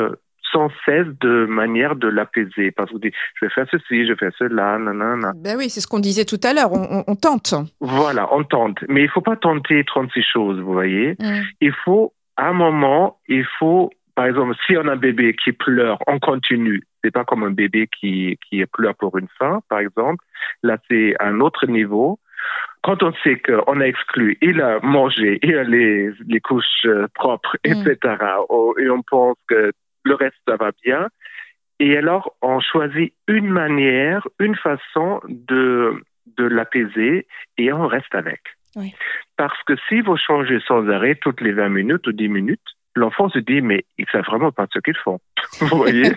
sans 0.51 0.69
cesse 0.85 1.07
de 1.21 1.45
manière 1.45 1.95
de 1.95 2.07
l'apaiser. 2.07 2.71
Parce 2.71 2.89
que 2.89 2.95
vous 2.95 2.99
dites, 2.99 3.13
je 3.35 3.45
vais 3.45 3.51
faire 3.51 3.65
ceci, 3.69 4.05
je 4.05 4.13
vais 4.13 4.17
faire 4.17 4.31
cela, 4.37 4.77
nanana. 4.77 5.33
Ben 5.35 5.57
oui, 5.57 5.69
c'est 5.69 5.81
ce 5.81 5.87
qu'on 5.87 5.99
disait 5.99 6.25
tout 6.25 6.39
à 6.43 6.53
l'heure, 6.53 6.71
on, 6.71 7.15
tente. 7.15 7.53
Voilà, 7.79 8.33
on 8.33 8.43
tente. 8.43 8.79
Mais 8.87 9.03
il 9.03 9.09
faut 9.09 9.21
pas 9.21 9.35
tenter 9.35 9.83
36 9.83 10.23
choses, 10.23 10.59
vous 10.59 10.73
voyez. 10.73 11.15
Mm. 11.19 11.41
Il 11.61 11.73
faut, 11.83 12.13
à 12.37 12.49
un 12.49 12.53
moment, 12.53 13.19
il 13.27 13.45
faut, 13.59 13.89
par 14.15 14.25
exemple, 14.25 14.55
si 14.65 14.75
on 14.77 14.87
a 14.87 14.93
un 14.93 14.97
bébé 14.97 15.35
qui 15.35 15.51
pleure 15.51 15.99
en 16.07 16.19
continu, 16.19 16.83
c'est 17.03 17.11
pas 17.11 17.23
comme 17.23 17.43
un 17.43 17.51
bébé 17.51 17.87
qui, 17.99 18.37
qui 18.47 18.63
pleure 18.65 18.95
pour 18.95 19.17
une 19.17 19.27
faim, 19.39 19.61
par 19.69 19.79
exemple. 19.79 20.23
Là, 20.63 20.77
c'est 20.89 21.15
un 21.19 21.39
autre 21.39 21.67
niveau. 21.67 22.19
quand 22.83 23.03
on 23.03 23.13
sait 23.23 23.39
qu'on 23.39 23.79
a 23.79 23.85
exclu, 23.85 24.37
il 24.41 24.61
a 24.61 24.79
mangé, 24.81 25.39
il 25.43 25.55
a 25.55 25.63
les, 25.63 26.11
les 26.27 26.39
couches 26.39 26.85
euh, 26.85 27.07
propres, 27.13 27.57
etc., 27.63 27.97
mm. 28.03 28.81
et 28.81 28.89
on 28.89 29.01
pense 29.03 29.37
que 29.47 29.71
le 30.03 30.15
reste, 30.15 30.37
ça 30.47 30.55
va 30.55 30.71
bien, 30.83 31.09
et 31.79 31.97
alors 31.97 32.35
on 32.41 32.59
choisit 32.59 33.13
une 33.27 33.49
manière, 33.49 34.27
une 34.39 34.55
façon 34.55 35.21
de, 35.27 36.03
de 36.37 36.43
l'apaiser, 36.43 37.27
et 37.57 37.73
on 37.73 37.87
reste 37.87 38.13
avec. 38.13 38.41
Oui. 38.75 38.93
Parce 39.37 39.61
que 39.63 39.73
si 39.89 40.01
vous 40.01 40.17
changez 40.17 40.59
sans 40.67 40.87
arrêt 40.89 41.15
toutes 41.15 41.41
les 41.41 41.51
20 41.51 41.69
minutes 41.69 42.07
ou 42.07 42.11
10 42.11 42.29
minutes, 42.29 42.59
l'enfant 42.95 43.29
se 43.29 43.39
dit, 43.39 43.61
mais 43.61 43.85
ils 43.97 44.05
savent 44.11 44.25
vraiment 44.25 44.51
pas 44.51 44.67
ce 44.73 44.79
qu'ils 44.79 44.97
font. 44.97 45.19
Vous 45.59 45.77
voyez 45.77 46.11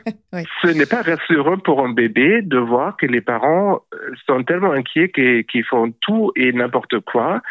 Ce 0.63 0.69
n'est 0.69 0.87
pas 0.87 1.03
rassurant 1.03 1.59
pour 1.59 1.85
un 1.85 1.93
bébé 1.93 2.43
de 2.43 2.59
voir 2.59 2.97
que 2.97 3.07
les 3.07 3.21
parents 3.21 3.81
euh, 3.95 4.13
sont 4.27 4.43
tellement 4.43 4.73
inquiets 4.73 5.11
qu'ils 5.11 5.65
font 5.65 5.93
tout 6.01 6.33
et 6.37 6.53
n'importe 6.53 7.01
quoi. 7.01 7.43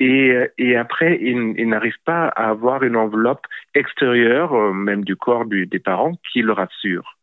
Et, 0.00 0.30
euh, 0.30 0.46
et 0.58 0.76
après, 0.76 1.18
ils, 1.20 1.68
n'arrivent 1.68 1.94
pas 2.04 2.28
à 2.28 2.50
avoir 2.50 2.82
une 2.82 2.96
enveloppe 2.96 3.46
extérieure, 3.74 4.54
euh, 4.54 4.72
même 4.72 5.04
du 5.04 5.16
corps 5.16 5.46
des 5.46 5.78
parents, 5.78 6.12
qui 6.32 6.42
le 6.42 6.52
rassure. 6.52 7.18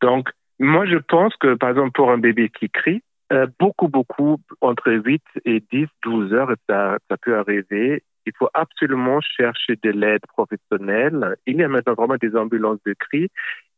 Donc, 0.00 0.30
moi, 0.58 0.86
je 0.86 0.98
pense 0.98 1.34
que, 1.36 1.54
par 1.54 1.70
exemple, 1.70 1.92
pour 1.92 2.10
un 2.10 2.18
bébé 2.18 2.48
qui 2.48 2.68
crie, 2.68 3.02
beaucoup, 3.60 3.88
beaucoup, 3.88 4.38
entre 4.62 4.90
8 4.90 5.22
et 5.44 5.62
10, 5.70 5.86
12 6.02 6.32
heures, 6.32 6.54
ça, 6.68 6.96
ça 7.08 7.16
peut 7.18 7.36
arriver 7.36 8.02
il 8.26 8.32
faut 8.38 8.48
absolument 8.54 9.20
chercher 9.20 9.78
de 9.82 9.90
l'aide 9.90 10.22
professionnelle. 10.28 11.36
Il 11.46 11.56
y 11.56 11.62
a 11.62 11.68
maintenant 11.68 11.94
vraiment 11.94 12.16
des 12.20 12.36
ambulances 12.36 12.80
de 12.84 12.94
cri 12.94 13.28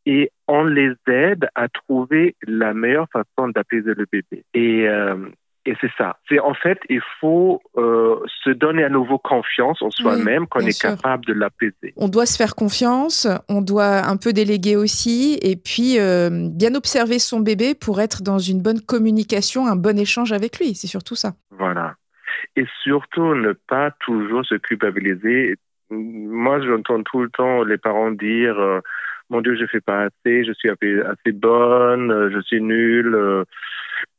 et 0.05 0.31
on 0.47 0.63
les 0.63 0.93
aide 1.07 1.47
à 1.55 1.67
trouver 1.69 2.35
la 2.45 2.73
meilleure 2.73 3.07
façon 3.11 3.49
d'apaiser 3.49 3.93
le 3.95 4.05
bébé. 4.11 4.43
Et, 4.53 4.87
euh, 4.87 5.29
et 5.65 5.75
c'est 5.79 5.91
ça. 5.95 6.17
C'est 6.27 6.39
en 6.39 6.55
fait, 6.55 6.79
il 6.89 7.01
faut 7.19 7.61
euh, 7.77 8.15
se 8.43 8.49
donner 8.49 8.83
à 8.83 8.89
nouveau 8.89 9.19
confiance 9.19 9.81
en 9.81 9.91
soi-même 9.91 10.47
qu'on 10.47 10.61
est 10.61 10.79
capable 10.81 11.25
de 11.25 11.33
l'apaiser. 11.33 11.93
On 11.97 12.09
doit 12.09 12.25
se 12.25 12.35
faire 12.35 12.55
confiance, 12.55 13.27
on 13.47 13.61
doit 13.61 14.07
un 14.07 14.17
peu 14.17 14.33
déléguer 14.33 14.75
aussi, 14.75 15.37
et 15.43 15.55
puis 15.55 15.99
euh, 15.99 16.49
bien 16.51 16.73
observer 16.73 17.19
son 17.19 17.41
bébé 17.41 17.75
pour 17.75 18.01
être 18.01 18.23
dans 18.23 18.39
une 18.39 18.61
bonne 18.61 18.81
communication, 18.81 19.67
un 19.67 19.75
bon 19.75 19.99
échange 19.99 20.31
avec 20.31 20.57
lui. 20.57 20.73
C'est 20.73 20.87
surtout 20.87 21.15
ça. 21.15 21.33
Voilà 21.51 21.95
et 22.55 22.65
surtout 22.83 23.35
ne 23.35 23.53
pas 23.53 23.91
toujours 23.99 24.45
se 24.45 24.55
culpabiliser. 24.55 25.55
Moi, 25.89 26.61
j'entends 26.61 27.03
tout 27.03 27.21
le 27.21 27.29
temps 27.29 27.63
les 27.63 27.77
parents 27.77 28.11
dire 28.11 28.59
euh, 28.59 28.79
Mon 29.29 29.41
Dieu, 29.41 29.55
je 29.55 29.65
fais 29.65 29.81
pas 29.81 30.03
assez, 30.03 30.43
je 30.45 30.53
suis 30.53 30.69
assez 30.69 31.31
bonne, 31.33 32.11
euh, 32.11 32.29
je 32.31 32.39
suis 32.41 32.61
nulle. 32.61 33.15
Euh. 33.15 33.43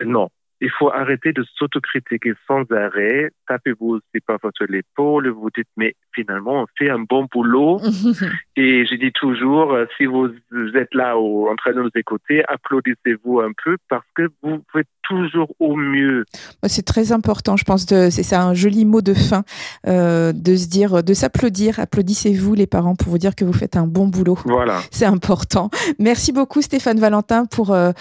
Non, 0.05 0.29
il 0.62 0.70
faut 0.70 0.90
arrêter 0.90 1.33
de 1.33 1.44
s'autocritiquer 1.59 2.35
sans 2.46 2.62
arrêt. 2.70 3.31
Tapez-vous 3.48 3.96
aussi 3.96 4.20
parfois 4.25 4.53
sur 4.55 4.66
l'épaule, 4.68 5.29
vous 5.29 5.51
dites, 5.51 5.66
mais 5.77 5.94
finalement, 6.14 6.62
on 6.62 6.66
fait 6.79 6.88
un 6.88 7.01
bon 7.01 7.27
boulot. 7.31 7.81
et 8.57 8.87
je 8.87 8.94
dis 8.94 9.11
toujours, 9.12 9.72
euh, 9.72 9.87
si 9.96 10.07
vous 10.07 10.31
êtes 10.75 10.94
là 10.94 11.18
en 11.18 11.57
train 11.57 11.72
de 11.72 11.83
nous 11.83 11.90
écouter, 11.96 12.44
applaudissez-vous 12.46 13.40
un 13.40 13.51
peu 13.64 13.77
parce 13.88 14.07
que 14.14 14.29
vous 14.42 14.62
faites 14.72 14.87
toujours 15.03 15.53
au 15.59 15.77
mieux. 15.77 16.25
C'est 16.66 16.85
très 16.85 17.12
important, 17.12 17.57
je 17.57 17.64
pense, 17.64 17.87
c'est 17.87 18.11
ça 18.11 18.42
un 18.42 18.55
joli 18.55 18.85
mot 18.85 19.03
de 19.03 19.14
fin, 19.14 19.42
euh, 19.87 20.33
de 20.33 20.57
se 20.57 20.68
dire, 20.68 21.03
de 21.03 21.14
s'applaudir. 21.14 21.81
Applaudissez-vous 21.81 22.55
les 22.55 22.66
parents 22.66 22.94
pour 22.94 23.09
vous 23.09 23.18
dire 23.18 23.35
que 23.35 23.44
vous 23.44 23.53
faites 23.53 23.77
un 23.77 23.87
bon 23.87 24.07
boulot. 24.07 24.38
Voilà. 24.44 24.81
C'est 24.90 25.05
important. 25.05 25.70
Merci 25.98 26.33
beaucoup 26.33 26.62
Stéphane 26.62 26.98
Valentin 26.98 27.46
pour, 27.46 27.72
euh, 27.72 27.92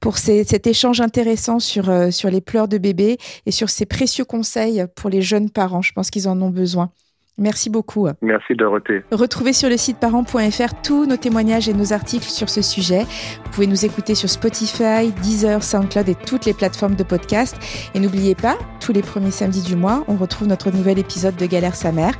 pour 0.00 0.18
cet 0.18 0.66
échange 0.66 1.00
intéressant 1.00 1.58
sur 1.58 1.88
euh, 1.88 2.07
sur 2.10 2.30
les 2.30 2.40
pleurs 2.40 2.68
de 2.68 2.78
bébé 2.78 3.18
et 3.46 3.50
sur 3.50 3.68
ces 3.70 3.86
précieux 3.86 4.24
conseils 4.24 4.84
pour 4.96 5.10
les 5.10 5.22
jeunes 5.22 5.50
parents. 5.50 5.82
Je 5.82 5.92
pense 5.92 6.10
qu'ils 6.10 6.28
en 6.28 6.40
ont 6.40 6.50
besoin. 6.50 6.90
Merci 7.38 7.70
beaucoup. 7.70 8.08
Merci 8.20 8.54
Dorothée. 8.54 9.04
Retrouvez 9.12 9.52
sur 9.52 9.68
le 9.68 9.76
site 9.76 9.98
parents.fr 9.98 10.82
tous 10.82 11.06
nos 11.06 11.16
témoignages 11.16 11.68
et 11.68 11.72
nos 11.72 11.92
articles 11.92 12.28
sur 12.28 12.48
ce 12.48 12.62
sujet. 12.62 13.04
Vous 13.44 13.50
pouvez 13.52 13.68
nous 13.68 13.84
écouter 13.84 14.16
sur 14.16 14.28
Spotify, 14.28 15.12
Deezer, 15.22 15.62
SoundCloud 15.62 16.08
et 16.08 16.16
toutes 16.16 16.46
les 16.46 16.52
plateformes 16.52 16.96
de 16.96 17.04
podcast. 17.04 17.56
Et 17.94 18.00
n'oubliez 18.00 18.34
pas, 18.34 18.58
tous 18.80 18.92
les 18.92 19.02
premiers 19.02 19.30
samedis 19.30 19.62
du 19.62 19.76
mois, 19.76 20.04
on 20.08 20.16
retrouve 20.16 20.48
notre 20.48 20.72
nouvel 20.72 20.98
épisode 20.98 21.36
de 21.36 21.46
Galère 21.46 21.76
sa 21.76 21.92
mère. 21.92 22.14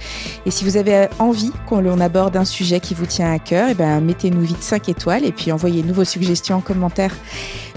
Et 0.47 0.53
si 0.53 0.65
vous 0.65 0.77
avez 0.77 1.09
envie 1.19 1.51
qu'on 1.67 1.99
aborde 1.99 2.37
un 2.37 2.45
sujet 2.45 2.79
qui 2.79 2.95
vous 2.95 3.07
tient 3.07 3.33
à 3.33 3.41
cœur, 3.41 3.71
eh 3.71 3.75
ben, 3.75 4.01
mettez-nous 4.01 4.43
vite 4.43 4.63
5 4.63 4.89
étoiles 4.89 5.25
et 5.25 5.33
puis 5.33 5.51
envoyez-nous 5.51 5.95
vos 5.95 6.05
suggestions 6.05 6.57
en 6.57 6.61
commentaire. 6.61 7.13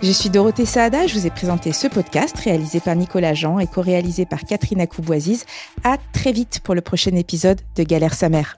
Je 0.03 0.11
suis 0.11 0.31
Dorothée 0.31 0.65
Saada, 0.65 1.05
je 1.05 1.13
vous 1.13 1.27
ai 1.27 1.29
présenté 1.29 1.71
ce 1.73 1.87
podcast 1.87 2.35
réalisé 2.39 2.79
par 2.79 2.95
Nicolas 2.95 3.35
Jean 3.35 3.59
et 3.59 3.67
co-réalisé 3.67 4.25
par 4.25 4.45
Catherine 4.45 4.81
Acouboisiz. 4.81 5.45
À 5.83 5.97
très 6.11 6.31
vite 6.31 6.61
pour 6.63 6.73
le 6.73 6.81
prochain 6.81 7.15
épisode 7.15 7.61
de 7.75 7.83
Galère 7.83 8.15
sa 8.15 8.27
mère. 8.27 8.57